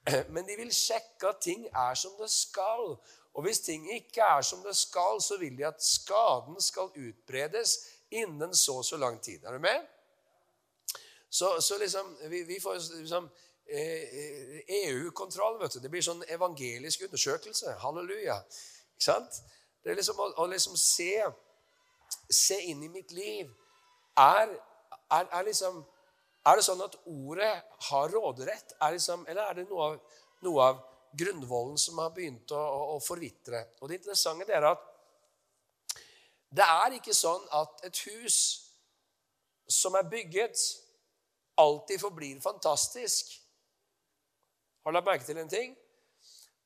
[0.34, 2.96] Men de vil sjekke at ting er som det skal.
[3.34, 7.78] Og hvis ting ikke er som det skal, så vil de at skaden skal utbredes
[8.12, 9.44] innen så og så lang tid.
[9.46, 9.88] Er du med?
[11.30, 13.30] Så, så liksom, vi, vi får liksom
[14.68, 15.56] EU-kontroll.
[15.56, 15.80] Eh, vet du.
[15.80, 17.78] Det blir sånn evangelisk undersøkelse.
[17.84, 18.42] Halleluja.
[18.96, 19.40] Ikke sant?
[19.82, 21.14] Det er liksom å, å liksom se,
[22.28, 23.50] se, inn i mitt liv.
[24.20, 24.52] Er,
[25.08, 25.82] er, er, liksom,
[26.42, 27.52] er, det sånn at ordet
[27.90, 28.74] har råderett?
[28.82, 30.80] Er liksom, eller er det noe av, noe av
[31.18, 33.64] grunnvollen som har begynt å, å, å, forvitre?
[33.82, 34.88] Og Det interessante er at
[36.52, 38.38] det er ikke sånn at et hus
[39.72, 40.60] som er bygget,
[41.62, 43.30] alltid forblir fantastisk.
[44.84, 45.78] Har du lagt merke til en ting?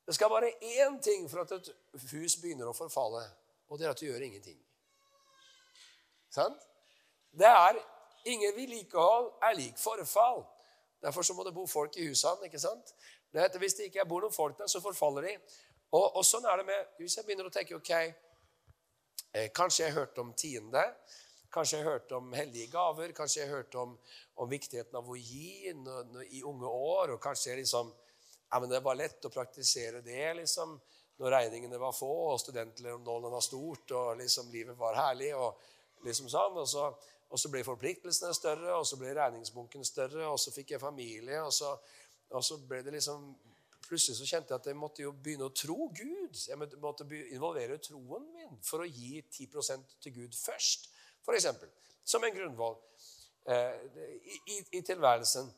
[0.06, 1.70] Det skal bare én ting for at et
[2.12, 3.22] hus begynner å forfalle,
[3.68, 4.58] og det er at du gjør ingenting.
[6.34, 6.66] Sant?
[7.36, 7.78] Det er
[8.26, 10.42] Ingen vedlikehold er lik forfall.
[11.02, 12.48] Derfor så må det bo folk i husene.
[12.48, 12.94] ikke sant?
[13.32, 15.34] Det heter, Hvis det ikke bor noen folk der, så forfaller de.
[15.92, 17.92] Og, og, sånn er det med Hvis jeg begynner å tenke ok,
[19.32, 20.82] eh, Kanskje jeg hørte om tiende.
[21.52, 23.12] Kanskje jeg hørte om hellige gaver.
[23.14, 23.94] Kanskje jeg hørte om,
[24.42, 27.14] om viktigheten av å gi i unge år.
[27.14, 27.94] og kanskje jeg liksom
[28.50, 30.76] ja, men Det var lett å praktisere det liksom,
[31.18, 35.32] når regningene var få og studentlånet var stort og liksom livet var herlig.
[35.34, 36.90] Og liksom sånn, og så,
[37.26, 41.40] og så ble forpliktelsene større, og så ble regningsbunken større, og så fikk jeg familie.
[41.42, 41.72] og så,
[42.30, 43.34] og så ble det liksom,
[43.86, 46.34] Plutselig så kjente jeg at jeg måtte jo begynne å tro Gud.
[46.34, 50.88] Jeg måtte involvere troen min for å gi 10% til Gud først,
[51.22, 51.46] f.eks.
[52.02, 52.74] Som en grunnvoll
[53.46, 53.76] eh,
[54.50, 55.52] i, i, tilværelsen.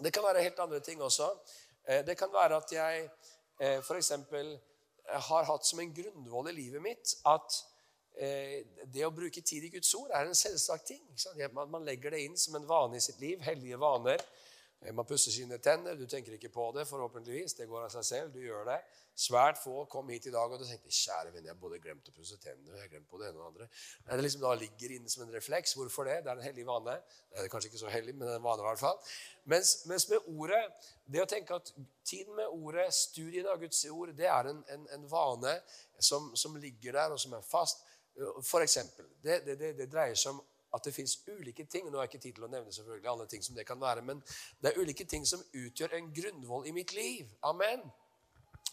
[0.00, 1.28] Det kan være helt andre ting også.
[1.84, 3.04] Eh, det kan være at jeg
[3.60, 4.12] eh, f.eks.
[5.28, 7.60] Har hatt som en grunnvoll i livet mitt at
[8.14, 11.04] det å bruke tid i Guds ord er en selvsagt ting.
[11.54, 13.40] Man legger det inn som en vane i sitt liv.
[13.44, 14.20] Hellige vaner.
[14.90, 15.94] Man pusser sine tenner.
[15.94, 17.54] Du tenker ikke på det, forhåpentligvis.
[17.54, 18.32] Det går av seg selv.
[18.34, 18.80] Du gjør det.
[19.14, 22.38] Svært få kom hit i dag og tenkte kjære venn, jeg både glemt å pusse
[22.40, 23.66] tennene og jeg glemt på det ene og andre.
[24.06, 25.74] Nei, det liksom da ligger inne som en refleks.
[25.76, 26.22] Hvorfor det?
[26.24, 26.96] Det er en hellig vane.
[27.28, 28.98] Det er kanskje ikke så hellig, men det er en vane i hvert fall.
[29.52, 30.62] Mens, mens, med ordet,
[31.12, 31.74] det å tenke at
[32.08, 35.54] tiden med ordet, studien av Guds ord, det er en, en, en vane
[36.00, 37.84] som, som, ligger der, og som er fast.
[38.44, 41.98] For eksempel, det, det, det, det dreier seg om at det fins ulike ting Nå
[41.98, 44.22] har jeg ikke tid til å nevne selvfølgelig alle ting som det kan være, men
[44.60, 47.28] det er ulike ting som utgjør en grunnvoll i mitt liv.
[47.48, 47.84] Amen.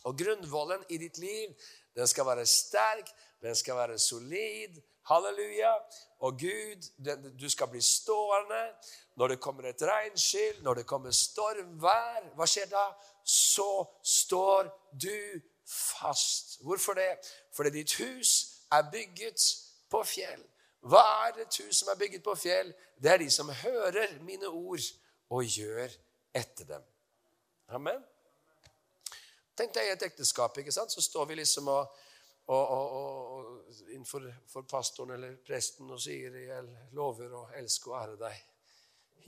[0.07, 1.51] Og grunnvollen i ditt liv,
[1.95, 3.11] den skal være sterk,
[3.43, 4.79] den skal være solid.
[5.09, 5.73] Halleluja.
[6.19, 8.61] Og Gud, den, du skal bli stående.
[9.17, 12.85] Når det kommer et regnskyll, når det kommer stormvær, hva skjer da?
[13.25, 13.67] Så
[14.05, 16.61] står du fast.
[16.63, 17.17] Hvorfor det?
[17.51, 19.45] Fordi ditt hus er bygget
[19.89, 20.43] på fjell.
[20.89, 22.71] Hva er et hus som er bygget på fjell?
[22.95, 24.85] Det er de som hører mine ord
[25.29, 25.91] og gjør
[26.35, 26.85] etter dem.
[27.75, 27.99] Amen.
[29.57, 30.57] Tenk deg i et ekteskap.
[30.57, 30.91] ikke sant?
[30.91, 31.97] Så står vi liksom og,
[32.47, 32.93] og, og,
[33.35, 38.45] og innenfor for pastoren eller presten og sier jeg lover å elske og ære deg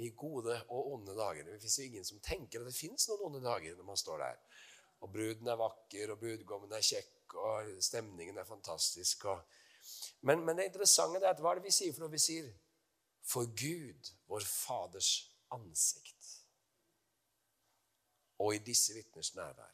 [0.02, 1.46] i gode og onde dager.
[1.46, 4.40] Det fins ingen som tenker at det fins noen onde dager når man står der.
[5.02, 9.26] Og bruden er vakker, og brudgommen er kjekk, og stemningen er fantastisk.
[10.22, 12.14] Men, men, det interessante er at hva er det vi sier for noe?
[12.14, 12.50] Vi sier
[13.26, 15.12] for Gud, vår Faders
[15.54, 16.32] ansikt.
[18.42, 19.70] Og i disse vitners nærvær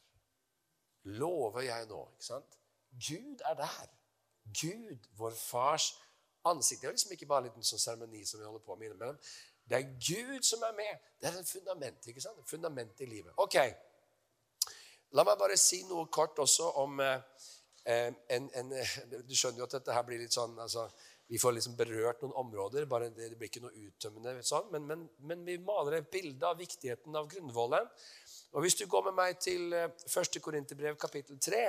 [1.08, 2.00] lover jeg nå.
[2.12, 2.58] ikke sant?
[3.08, 3.86] Gud er der.
[4.60, 6.02] Gud, vår fars
[6.44, 6.80] ansikt.
[6.80, 9.20] Det er liksom ikke bare en liten sånn seremoni som vi holder på med innimellom.
[9.68, 11.08] Det er Gud som er med.
[11.20, 12.40] Det er et fundament ikke sant?
[12.48, 13.32] Fundament i livet.
[13.36, 13.56] Ok,
[15.16, 17.20] La meg bare si noe kort også om eh,
[17.88, 18.16] en,
[18.52, 18.72] en,
[19.24, 20.84] Du skjønner jo at dette her blir litt sånn altså,
[21.32, 22.84] Vi får liksom berørt noen områder.
[22.90, 24.42] bare Det, det blir ikke noe uttømmende.
[24.44, 27.88] Sånn, men, men, men, vi maler et bilde av viktigheten av grunnvollen.
[28.52, 30.08] Og Hvis du går med meg til 1.
[30.08, 31.64] Eh, Korinterbrev kapittel 3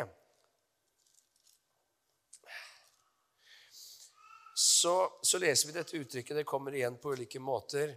[4.59, 6.35] så, så, leser vi dette uttrykket.
[6.35, 7.93] Det kommer igjen på ulike måter.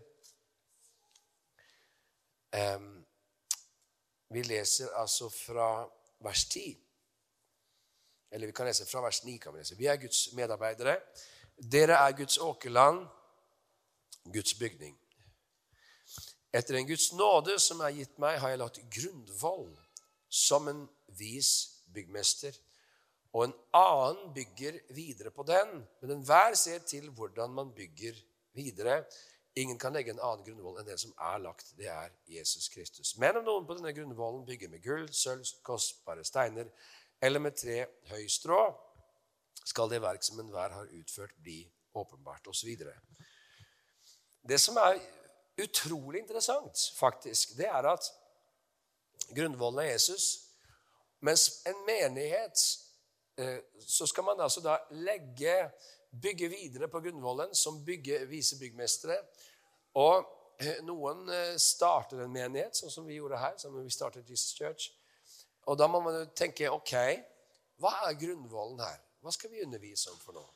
[2.52, 3.01] Um,
[4.32, 5.88] vi leser altså fra
[6.24, 6.78] vers 10.
[8.32, 9.36] Eller vi kan lese fra vers 9.
[9.38, 9.76] kan Vi lese.
[9.76, 10.96] Vi er Guds medarbeidere.
[11.72, 13.06] Dere er Guds åkerland,
[14.32, 14.96] Guds bygning.
[16.52, 19.70] Etter en Guds nåde som er gitt meg, har jeg lagt grunnvoll
[20.28, 20.82] som en
[21.16, 21.52] vis
[21.92, 22.56] byggmester
[23.32, 25.78] og en annen bygger videre på den.
[26.00, 28.16] Men enhver ser til hvordan man bygger
[28.56, 29.02] videre.
[29.54, 31.74] Ingen kan legge en annen grunnvoll enn den som er lagt.
[31.76, 33.16] Det er Jesus Kristus.
[33.20, 36.70] Men om noen på denne grunnvollen bygger med gull, sølv, kostbare steiner
[37.22, 38.62] eller med tre høy strå,
[39.62, 41.60] skal det verk som enhver har utført, bli
[41.94, 42.72] åpenbart, osv.
[44.42, 44.98] Det som er
[45.62, 48.08] utrolig interessant, faktisk, det er at
[49.36, 50.48] grunnvollen er Jesus,
[51.22, 52.64] mens en menighet
[53.36, 55.70] Eh, så skal man altså da legge,
[56.22, 59.16] bygge videre på grunnvollen som bygge, vise byggmestere.
[59.98, 60.24] Og
[60.62, 63.58] eh, noen eh, starter en menighet, sånn som vi gjorde her.
[63.60, 64.90] som vi startet Jesus Church.
[65.68, 66.94] Og da må man jo tenke ok,
[67.82, 68.98] hva er grunnvollen her?
[69.22, 70.50] Hva skal vi undervise om for noe?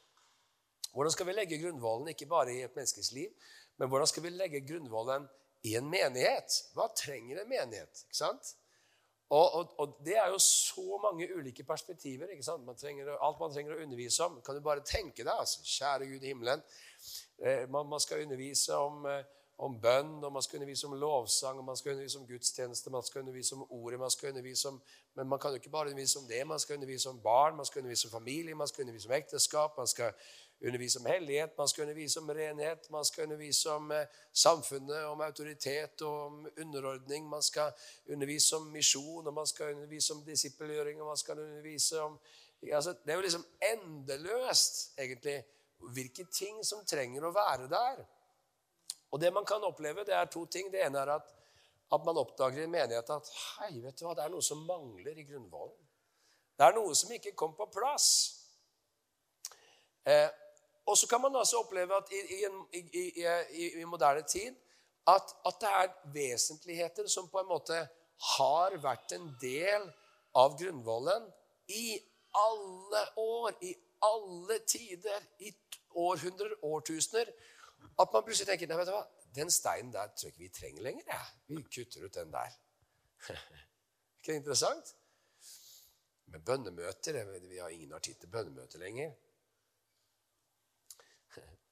[0.97, 3.33] Hvordan skal vi legge grunnvollen ikke bare i et menneskes liv,
[3.77, 5.27] men hvordan skal vi legge grunnvollen
[5.69, 6.63] i en menighet?
[6.75, 8.07] Hva trenger en menighet?
[8.07, 8.55] ikke sant?
[9.29, 12.31] Og, og, og, Det er jo så mange ulike perspektiver.
[12.31, 12.65] ikke sant?
[12.65, 14.41] Man trenger, alt man trenger å undervise om.
[14.47, 16.63] Kan du bare tenke deg, altså, kjære Gud i himmelen.
[17.39, 19.25] Eh, man, man, skal undervise om, eh,
[19.59, 23.03] om, bønn, og man skal undervise om lovsang, og man skal undervise om gudstjeneste, man
[23.03, 24.83] skal undervise om ordet, man skal undervise om
[25.15, 26.47] Men man kan jo ikke bare undervise om det.
[26.47, 29.77] Man skal undervise om barn, man skal undervise om familie, man skal undervise om ekteskap.
[29.77, 30.13] man skal
[30.65, 35.21] undervise om hellighet, man skal undervise om renhet, man skal undervise om eh, samfunnet, om
[35.21, 37.29] autoritet og om underordning.
[37.29, 37.73] Man skal
[38.09, 42.19] undervise om misjon, og man skal undervise om disippelgjøring, og man skal undervise om
[42.73, 45.45] altså, Det er jo liksom endeløst, egentlig,
[45.95, 48.05] hvilke ting som trenger å være der.
[49.13, 50.71] Og det man kan oppleve, det er to ting.
[50.73, 51.29] Det ene er at,
[51.93, 54.65] at man oppdager i en menighet at hei, vet du hva, det er noe som
[54.67, 55.79] mangler i grunnvollen.
[56.57, 58.09] Det er noe som ikke kom på plass.
[60.07, 60.29] Eh,
[60.87, 64.55] og så kan man også oppleve at i, i, i, i moderne tid
[65.07, 67.79] at, at, det er vesentligheter som på en måte
[68.37, 69.87] har vært en del
[70.39, 71.27] av grunnvollen
[71.75, 71.99] i
[72.37, 73.75] alle år, i
[74.07, 75.53] alle tider, i
[75.97, 77.33] århundrer, årtusener.
[78.01, 79.05] At man plutselig tenker nei, vet du hva,
[79.37, 81.11] den steinen der tror jeg ikke vi trenger lenger.
[81.13, 81.21] Ja.
[81.53, 82.57] Vi kutter ut den der.
[84.19, 84.95] ikke det interessant?
[86.27, 89.15] Med bønnemøter Vi har ingen har til bønnemøter lenger.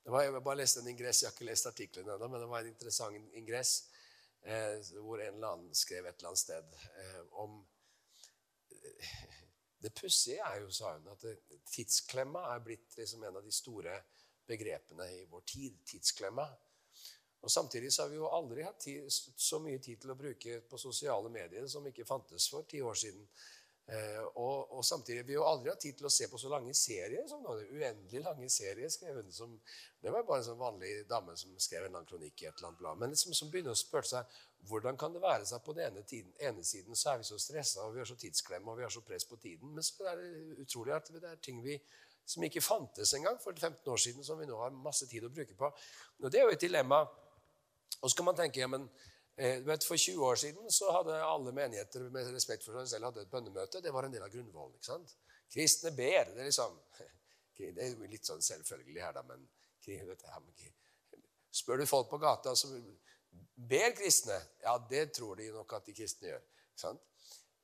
[0.05, 2.49] Det var, jeg bare leste en ingress, jeg har ikke lest artikkelen ennå, men det
[2.49, 3.71] var en interessant ingress
[4.45, 7.55] eh, hvor en eller annen skrev et eller annet sted eh, om
[9.85, 11.25] Det pussige er jo, sa hun, at
[11.69, 13.99] tidsklemma er blitt liksom en av de store
[14.49, 15.77] begrepene i vår tid.
[15.89, 16.47] Tidsklemma.
[17.45, 20.63] Og Samtidig så har vi jo aldri hatt tid, så mye tid til å bruke
[20.69, 23.27] på sosiale medier som ikke fantes for ti år siden.
[23.85, 26.73] Eh, og, og, samtidig vi jo aldri hatt tid til å se på så lange
[26.79, 27.59] serier som nå.
[27.77, 29.59] Uendelig lange serier skrev hun som,
[30.01, 32.71] Det var bare en sånn vanlig dame som skrev en lang kronikk i et eller
[32.71, 33.03] annet blad.
[33.03, 36.03] Men liksom, som begynner å spørre seg hvordan kan det være seg på den ene,
[36.09, 38.87] tiden, ene siden så er vi så stressa og vi har så tidsklemme og vi
[38.87, 39.75] har så press på tiden.
[39.75, 41.79] Men så er det utrolig at det er ting vi,
[42.25, 45.33] som ikke fantes engang for 15 år siden, som vi nå har masse tid å
[45.33, 45.73] bruke på.
[46.23, 47.05] Og Det er jo et dilemma.
[48.01, 48.89] Og så kan man tenke ja, men
[49.37, 53.09] Eh, vet, for 20 år siden så hadde alle menigheter med respekt for seg selv
[53.09, 53.81] hadde et bønnemøte.
[53.83, 54.77] Det var en del av grunnvollen.
[54.79, 55.17] ikke sant?
[55.51, 56.31] Kristne ber.
[56.31, 56.77] Det er liksom,
[57.59, 59.47] det er litt sånn selvfølgelig her, da, men
[61.55, 62.73] Spør du folk på gata som
[63.55, 66.47] ber kristne, ja, det tror de nok at de kristne gjør.
[66.73, 67.03] ikke sant?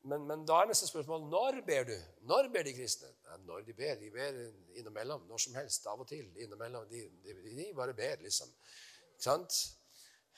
[0.03, 1.97] men, men, da er neste spørsmål når ber du?
[2.28, 3.11] Når ber de kristne?
[3.26, 3.99] Ja, når de ber.
[4.01, 4.38] De ber
[4.80, 5.26] innimellom.
[5.28, 5.86] Når som helst.
[5.86, 6.30] Av og til.
[6.41, 6.86] Innimellom.
[6.88, 8.49] De, de, de bare ber, liksom.
[9.12, 9.59] Ikke sant?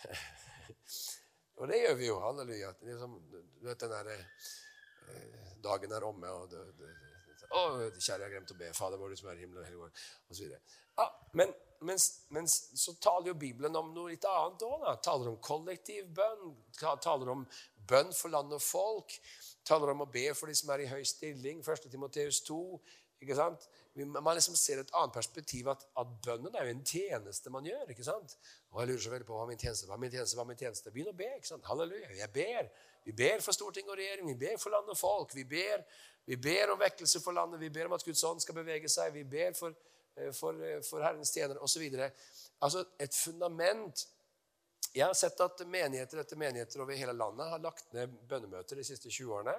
[1.61, 2.19] og det gjør vi jo.
[2.25, 2.73] Halleluja.
[2.89, 6.89] Liksom, du vet den derre eh, Dagen er omme, og det, det,
[7.53, 7.61] å,
[7.93, 8.73] kjære, jeg har glemt å be.
[8.75, 9.93] Fader vår, du som er i himmelen, og
[10.35, 10.57] så osv.
[10.99, 11.07] Ja,
[11.39, 14.89] men, men, men, så taler jo Bibelen om noe litt annet òg.
[15.05, 16.57] Taler om kollektiv bønn.
[16.79, 17.47] Taler om
[17.89, 19.17] bønn for land og folk
[19.67, 21.63] taler om å be for de som er i høy stilling.
[21.63, 21.89] 1.
[21.91, 22.59] Timoteus 2.
[23.23, 23.69] ikke sant?
[23.95, 27.91] Man liksom ser et annet perspektiv, at, at bønnen er jo en tjeneste man gjør.
[27.95, 28.37] ikke sant?
[28.73, 30.95] Og jeg lurer så veldig på hva min tjeneste hva min tjeneste, hva min tjeneste.
[30.95, 31.29] Begynn å be.
[31.37, 31.69] ikke sant?
[31.69, 32.11] Halleluja.
[32.19, 32.73] Jeg ber.
[33.03, 35.35] Vi ber for storting og regjering, vi ber for land og folk.
[35.35, 35.83] Vi ber,
[36.27, 39.11] vi ber om vekkelse for landet, vi ber om at Guds ånd skal bevege seg.
[39.17, 39.75] Vi ber for,
[40.37, 41.85] for, eh, for Herrens tjenere osv.
[42.63, 44.07] Altså et fundament
[44.93, 48.85] jeg har sett at menigheter etter menigheter over hele landet har lagt ned bønnemøter de
[48.85, 49.55] siste 20 årene.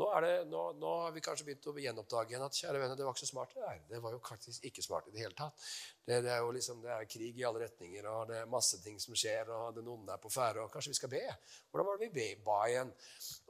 [0.00, 3.04] Nå, det, nå, nå har vi kanskje begynt å gjenoppdage igjen at kjære venner, det
[3.04, 3.52] var ikke så smart.
[3.52, 3.74] Det.
[3.90, 5.66] Det var jo faktisk ikke smart i det hele tatt.
[6.06, 8.80] Det, det er jo liksom, det er krig i alle retninger, og det er masse
[8.80, 11.22] ting som skjer, og den onde er på ferde, og kanskje vi skal be.
[11.68, 12.94] Hvordan var det vi be, ba igjen?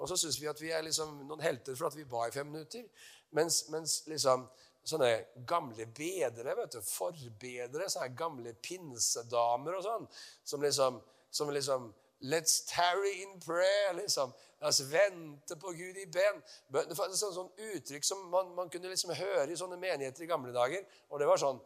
[0.01, 2.35] Og så syns vi at vi er liksom noen helter for at vi ba i
[2.35, 2.91] fem minutter.
[3.39, 4.49] Mens, mens liksom
[4.89, 5.11] sånne
[5.47, 10.07] gamle bedere, vet du, forbedere, sånne gamle pinsedamer og sånn,
[10.45, 11.01] som liksom
[11.31, 13.95] som liksom Let's tarry in prayer.
[13.95, 14.33] liksom.
[14.59, 16.43] La vente på Gud i ben.
[16.69, 20.27] Det var et sånt, sånt uttrykk som man, man, kunne liksom høre i sånne menigheter
[20.27, 20.85] i gamle dager.
[21.09, 21.61] Og det var sånn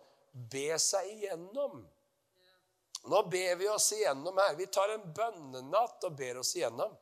[0.51, 1.83] Be seg igjennom.
[3.11, 4.55] Nå ber vi oss igjennom her.
[4.59, 6.95] Vi tar en bønnenatt og ber oss igjennom.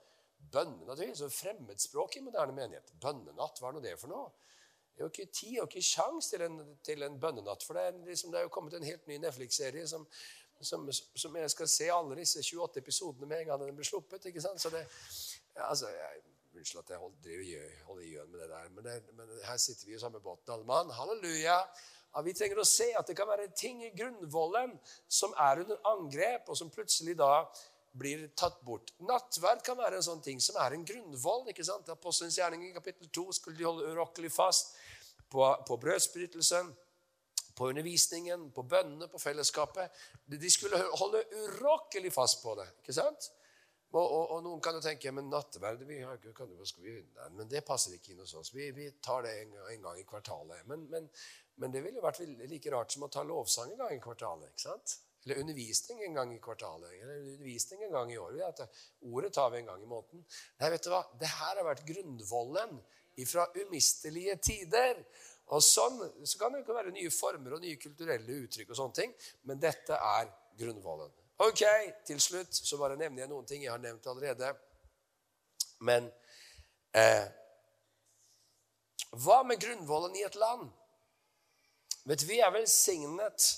[0.53, 2.93] Bønnenatt det er så fremmedspråk i moderne menighet.
[3.01, 4.33] Bønnenatt, hva er nå det for noe?
[4.93, 6.45] Det er jo ikke tid og ikke sjans til
[6.85, 7.65] til en bønnenatt.
[7.65, 10.07] For det er, liksom, det er jo kommet en helt ny Netflix-serie som
[10.63, 14.29] som, som, jeg skal se alle disse 28 episodene med en gang den blir sluppet.
[14.31, 14.61] ikke sant?
[14.63, 14.85] Så det,
[15.57, 16.23] altså, jeg,
[16.53, 19.99] Unnskyld at jeg holder, gjøn med det der, men, det, men, her sitter vi i
[19.99, 20.91] samme båten, alle mann.
[20.93, 21.57] Halleluja.
[22.13, 24.75] Ja, vi trenger å se at det kan være ting i grunnvollen
[25.09, 27.47] som er under angrep, og som plutselig da
[27.93, 28.93] blir tatt bort.
[29.05, 31.45] Nattverd kan være en sånn ting som er en grunnvoll.
[31.53, 31.91] ikke sant?
[31.93, 34.75] Apostelens gjerning i kapittel 2 skulle de holde urokkelig fast
[35.33, 36.73] på, på brødsbrytelsen
[37.55, 39.93] på undervisningen, på bønnene, på fellesskapet.
[40.25, 42.69] De skulle holde urokkelig fast på det.
[42.81, 43.29] ikke sant?
[43.93, 47.27] Og, og, og noen kan jo tenke men nattverd vi har, kan du, vi, nei,
[47.37, 48.55] men det passer ikke inn hos oss.
[48.57, 50.65] Vi, vi tar det en, en, gang i kvartalet.
[50.71, 51.11] Men, men,
[51.61, 54.49] men, det ville jo vært like rart som å ta lovsang en gang i kvartalet.
[54.49, 54.97] ikke sant?
[55.25, 56.95] Eller undervisning en gang i kvartalet.
[56.99, 58.63] Eller undervisning en gang i året.
[59.07, 60.25] Ordet tar vi en gang i måneden.
[60.59, 61.05] Nei, vet du hva?
[61.21, 62.81] Det her har vært grunnvollen
[63.29, 65.03] fra umistelige tider.
[65.53, 69.13] Og sånn så kan det være nye former og nye kulturelle uttrykk, og sånne ting,
[69.49, 71.13] men dette er grunnvollen.
[71.43, 71.63] Ok,
[72.07, 74.53] Til slutt så bare nevner jeg noen ting jeg har nevnt allerede.
[75.83, 76.07] Men
[76.95, 77.27] eh,
[79.25, 80.71] hva med grunnvollen i et land?
[82.09, 83.49] Vet Vi er velsignet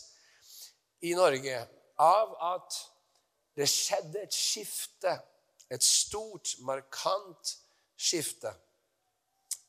[1.05, 1.61] i Norge
[2.01, 2.77] av at
[3.59, 5.15] det skjedde et skifte.
[5.73, 7.55] Et stort, markant
[7.97, 8.53] skifte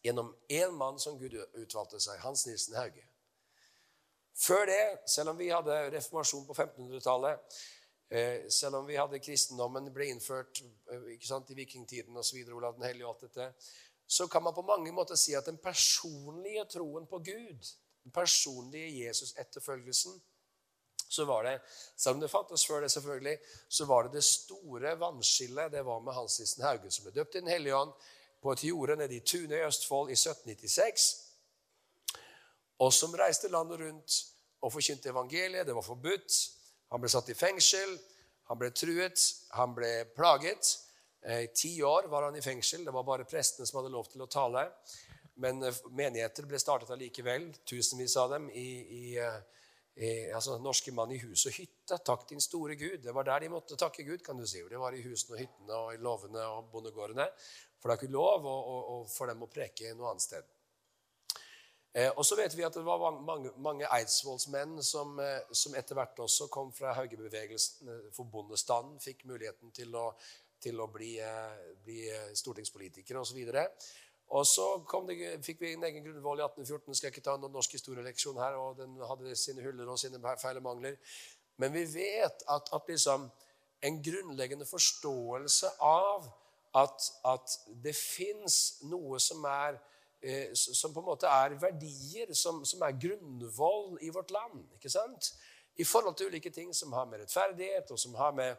[0.04, 3.06] gjennom én mann som Gud utvalgte seg, Hans Nilsen Hauge.
[4.36, 7.56] Før det, selv om vi hadde reformasjon på 1500-tallet,
[8.12, 10.62] eh, selv om vi hadde kristendommen ble innført
[10.92, 13.48] eh, ikke sant, i vikingtiden osv., Olav den hellige og alt dette,
[14.06, 17.72] så kan man på mange måter si at den personlige troen på Gud,
[18.04, 20.20] den personlige Jesus-etterfølgelsen,
[21.16, 21.56] så var det,
[21.96, 23.38] selv om det fantes før det, selvfølgelig,
[23.70, 25.72] så var det det store vannskillet.
[25.72, 27.96] Det var med Hans Nissen Hauge, som ble døpt i Den hellige ånd
[28.44, 31.08] på et jorde nede i Tune i Østfold i 1796.
[32.84, 34.22] Og som reiste landet rundt
[34.62, 35.68] og forkynte evangeliet.
[35.68, 36.36] Det var forbudt.
[36.92, 37.96] Han ble satt i fengsel.
[38.50, 39.22] Han ble truet.
[39.58, 40.76] Han ble plaget.
[41.26, 42.86] I eh, ti år var han i fengsel.
[42.86, 44.68] Det var bare prestene som hadde lov til å tale.
[45.42, 49.06] Men eh, menigheter ble startet allikevel, tusenvis av dem, i, i,
[49.96, 52.00] eh, altså, norske mann i hus og hytte.
[52.06, 52.98] Takk din store Gud.
[53.04, 54.24] Det var der de måtte takke Gud.
[54.24, 54.64] kan du si.
[54.70, 57.30] Det var i husene og hyttene og i låvene og bondegårdene.
[57.80, 60.52] For det er ikke lov å, å, å, for dem å preke noe annet sted.
[61.96, 65.96] Eh, og så vet vi at det var mange, mange eidsvollsmenn som, eh, som, etter
[65.96, 70.10] hvert også kom fra haugebevegelsen, for bondestanden, fikk muligheten til å,
[70.60, 73.40] til å bli, eh, bli eh, stortingspolitikere osv.
[73.40, 73.66] Og så
[75.08, 76.96] det, fikk vi en egen grunnvoll i 1814.
[76.98, 80.22] Skal jeg ikke ta noen norsk historieleksjon her, og den hadde sine huller og sine
[80.42, 80.98] feil og mangler.
[81.62, 83.30] Men vi vet at, at liksom
[83.86, 86.28] en grunnleggende forståelse av
[86.76, 89.78] at, at det fins noe som er
[90.22, 94.66] eh, som på en måte er verdier, som, som, er grunnvoll i vårt land.
[94.76, 95.34] ikke sant?
[95.76, 98.56] I forhold til ulike ting som har med rettferdighet, og som har med,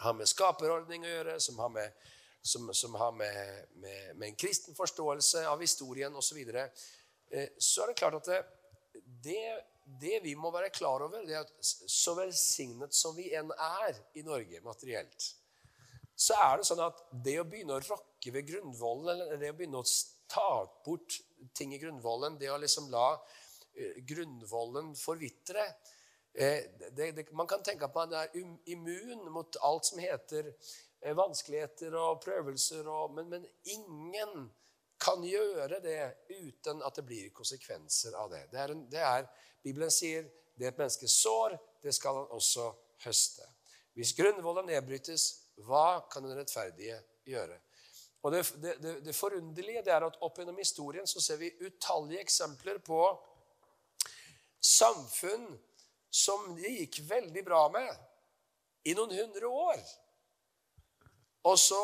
[0.00, 2.10] har med skaperordning å gjøre, som har med,
[2.42, 6.68] som, som har med, med, med, en kristen forståelse av historien osv., så, videre,
[7.30, 8.30] eh, så er det klart at
[9.24, 9.42] det,
[10.00, 14.00] det, vi må være klar over, det er at så velsignet som vi enn er
[14.18, 15.30] i Norge materielt,
[16.20, 19.56] så er det sånn at det å begynne å rokke ved grunnvollen, eller det å
[19.56, 19.88] begynne å
[20.30, 20.50] ta
[20.84, 21.16] bort
[21.56, 25.64] ting i grunnvollen, det å liksom la uh, grunnvollen forvitre
[26.34, 30.52] eh, Man kan tenke at man er immun mot alt som heter
[31.00, 34.50] vanskeligheter og prøvelser, og, men, men, ingen
[35.00, 38.42] kan gjøre det uten at det blir konsekvenser av det.
[38.52, 39.28] det, er en, det er,
[39.64, 40.26] Bibelen sier
[40.60, 42.66] det et menneske sår, det skal han også
[43.06, 43.48] høste.
[43.96, 45.24] Hvis grunnvollen nedbrytes,
[45.64, 47.56] hva kan den rettferdige gjøre?
[48.20, 52.20] Og Det, det, det forunderlige det er at opp gjennom historien så ser vi utallige
[52.20, 53.00] eksempler på
[54.60, 55.46] samfunn
[56.12, 57.88] som det gikk veldig bra med
[58.84, 59.80] i noen hundre år.
[61.48, 61.80] Og så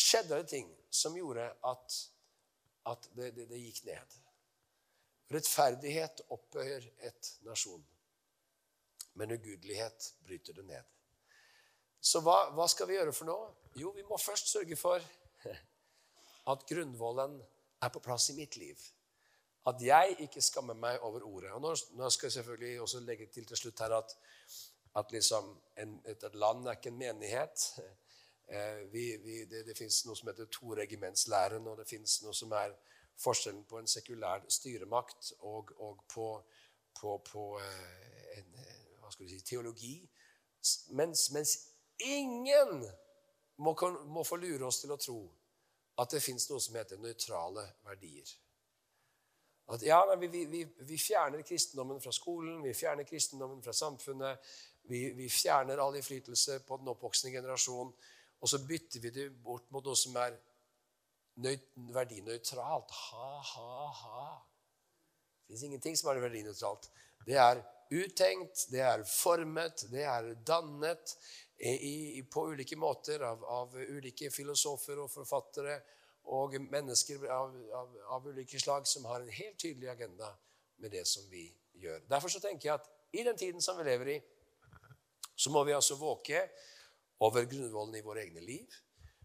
[0.00, 1.96] skjedde det ting som gjorde at,
[2.88, 4.16] at det, det, det, gikk ned.
[5.30, 7.84] Rettferdighet opphøyer et nasjon,
[9.14, 10.88] men ugudelighet bryter det ned.
[12.00, 13.50] Så hva, hva, skal vi gjøre for noe?
[13.76, 15.04] Jo, vi må først sørge for
[16.50, 17.36] at grunnvollen
[17.84, 18.80] er på plass i mitt liv.
[19.68, 21.52] At jeg ikke skammer meg over ordet.
[21.52, 24.14] Og nå, nå skal jeg selvfølgelig også legge til til slutt her at,
[24.98, 27.66] at liksom en, et, et, land er ikke en menighet.
[28.50, 32.50] Eh, vi, vi, det, det fins noe som heter toregimentslæren, og det fins noe som
[32.58, 32.72] er
[33.20, 36.28] forskjellen på en sekulær styremakt og, og på,
[36.98, 38.56] på, på eh, en,
[38.98, 39.94] hva skal si, teologi.
[40.98, 41.54] Mens, mens
[42.00, 42.84] Ingen
[43.56, 43.76] må,
[44.06, 45.18] må få lure oss til å tro
[46.00, 48.30] at det fins noe som heter nøytrale verdier.
[49.70, 54.48] At ja, vi, vi, vi, fjerner kristendommen fra skolen, vi fjerner kristendommen fra samfunnet.
[54.88, 57.92] Vi, vi fjerner all innflytelse på den oppvoksende generasjon.
[58.40, 60.38] Og så bytter vi det bort mot noe som er
[61.40, 62.94] verdinøytralt.
[63.10, 64.24] Ha, ha, ha.
[65.44, 66.90] Det fins ingenting som er verdinøytralt.
[67.26, 71.14] Det er uttenkt, det er formet, det er dannet
[71.60, 75.80] i, på ulike måter av, av, ulike filosofer og forfattere
[76.30, 80.30] og mennesker av, av, av, ulike slag som har en helt tydelig agenda
[80.80, 81.48] med det som vi
[81.82, 82.04] gjør.
[82.08, 84.18] Derfor så tenker jeg at i den tiden som vi lever i,
[85.40, 86.42] så må vi altså våke
[87.24, 88.78] over grunnvollen i våre egne liv.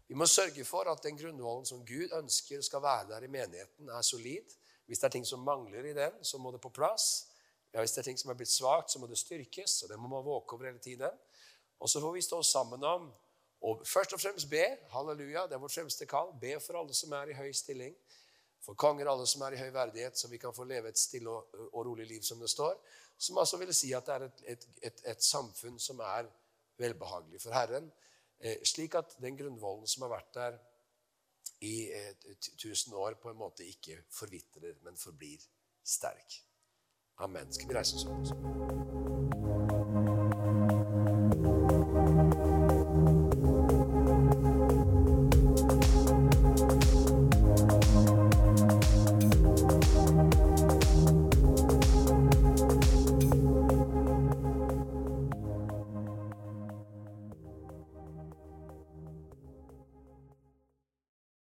[0.08, 3.90] Vi må sørge for at den grunnvollen som Gud ønsker skal være der i menigheten,
[3.90, 4.54] er solid.
[4.86, 7.26] Hvis det er ting som mangler i den, så må det på plass.
[7.74, 9.82] Ja, hvis det er ting som er blitt svakt, så må det styrkes.
[9.82, 11.10] og Det må man våke over hele tiden.
[11.80, 13.10] Og så får vi stå sammen om
[13.66, 14.64] og først og fremst be.
[14.92, 16.30] Halleluja, det er vårt fremste kall.
[16.40, 17.96] Be for alle som er i høy stilling.
[18.62, 21.30] For konger, alle som er i høy verdighet, så vi kan få leve et stille
[21.30, 22.76] og, rolig liv, som det står.
[23.18, 26.28] Som altså vil si at det er et, et, et, et samfunn som er
[26.78, 27.88] velbehagelig for Herren.
[28.38, 30.58] Eh, slik at den grunnvollen som har vært der
[31.64, 32.12] i eh,
[32.58, 35.40] tusen år, på en måte ikke forvitrer, men forblir
[35.84, 36.42] sterk.
[37.18, 37.52] Amen.
[37.52, 39.05] Skal vi reise oss opp?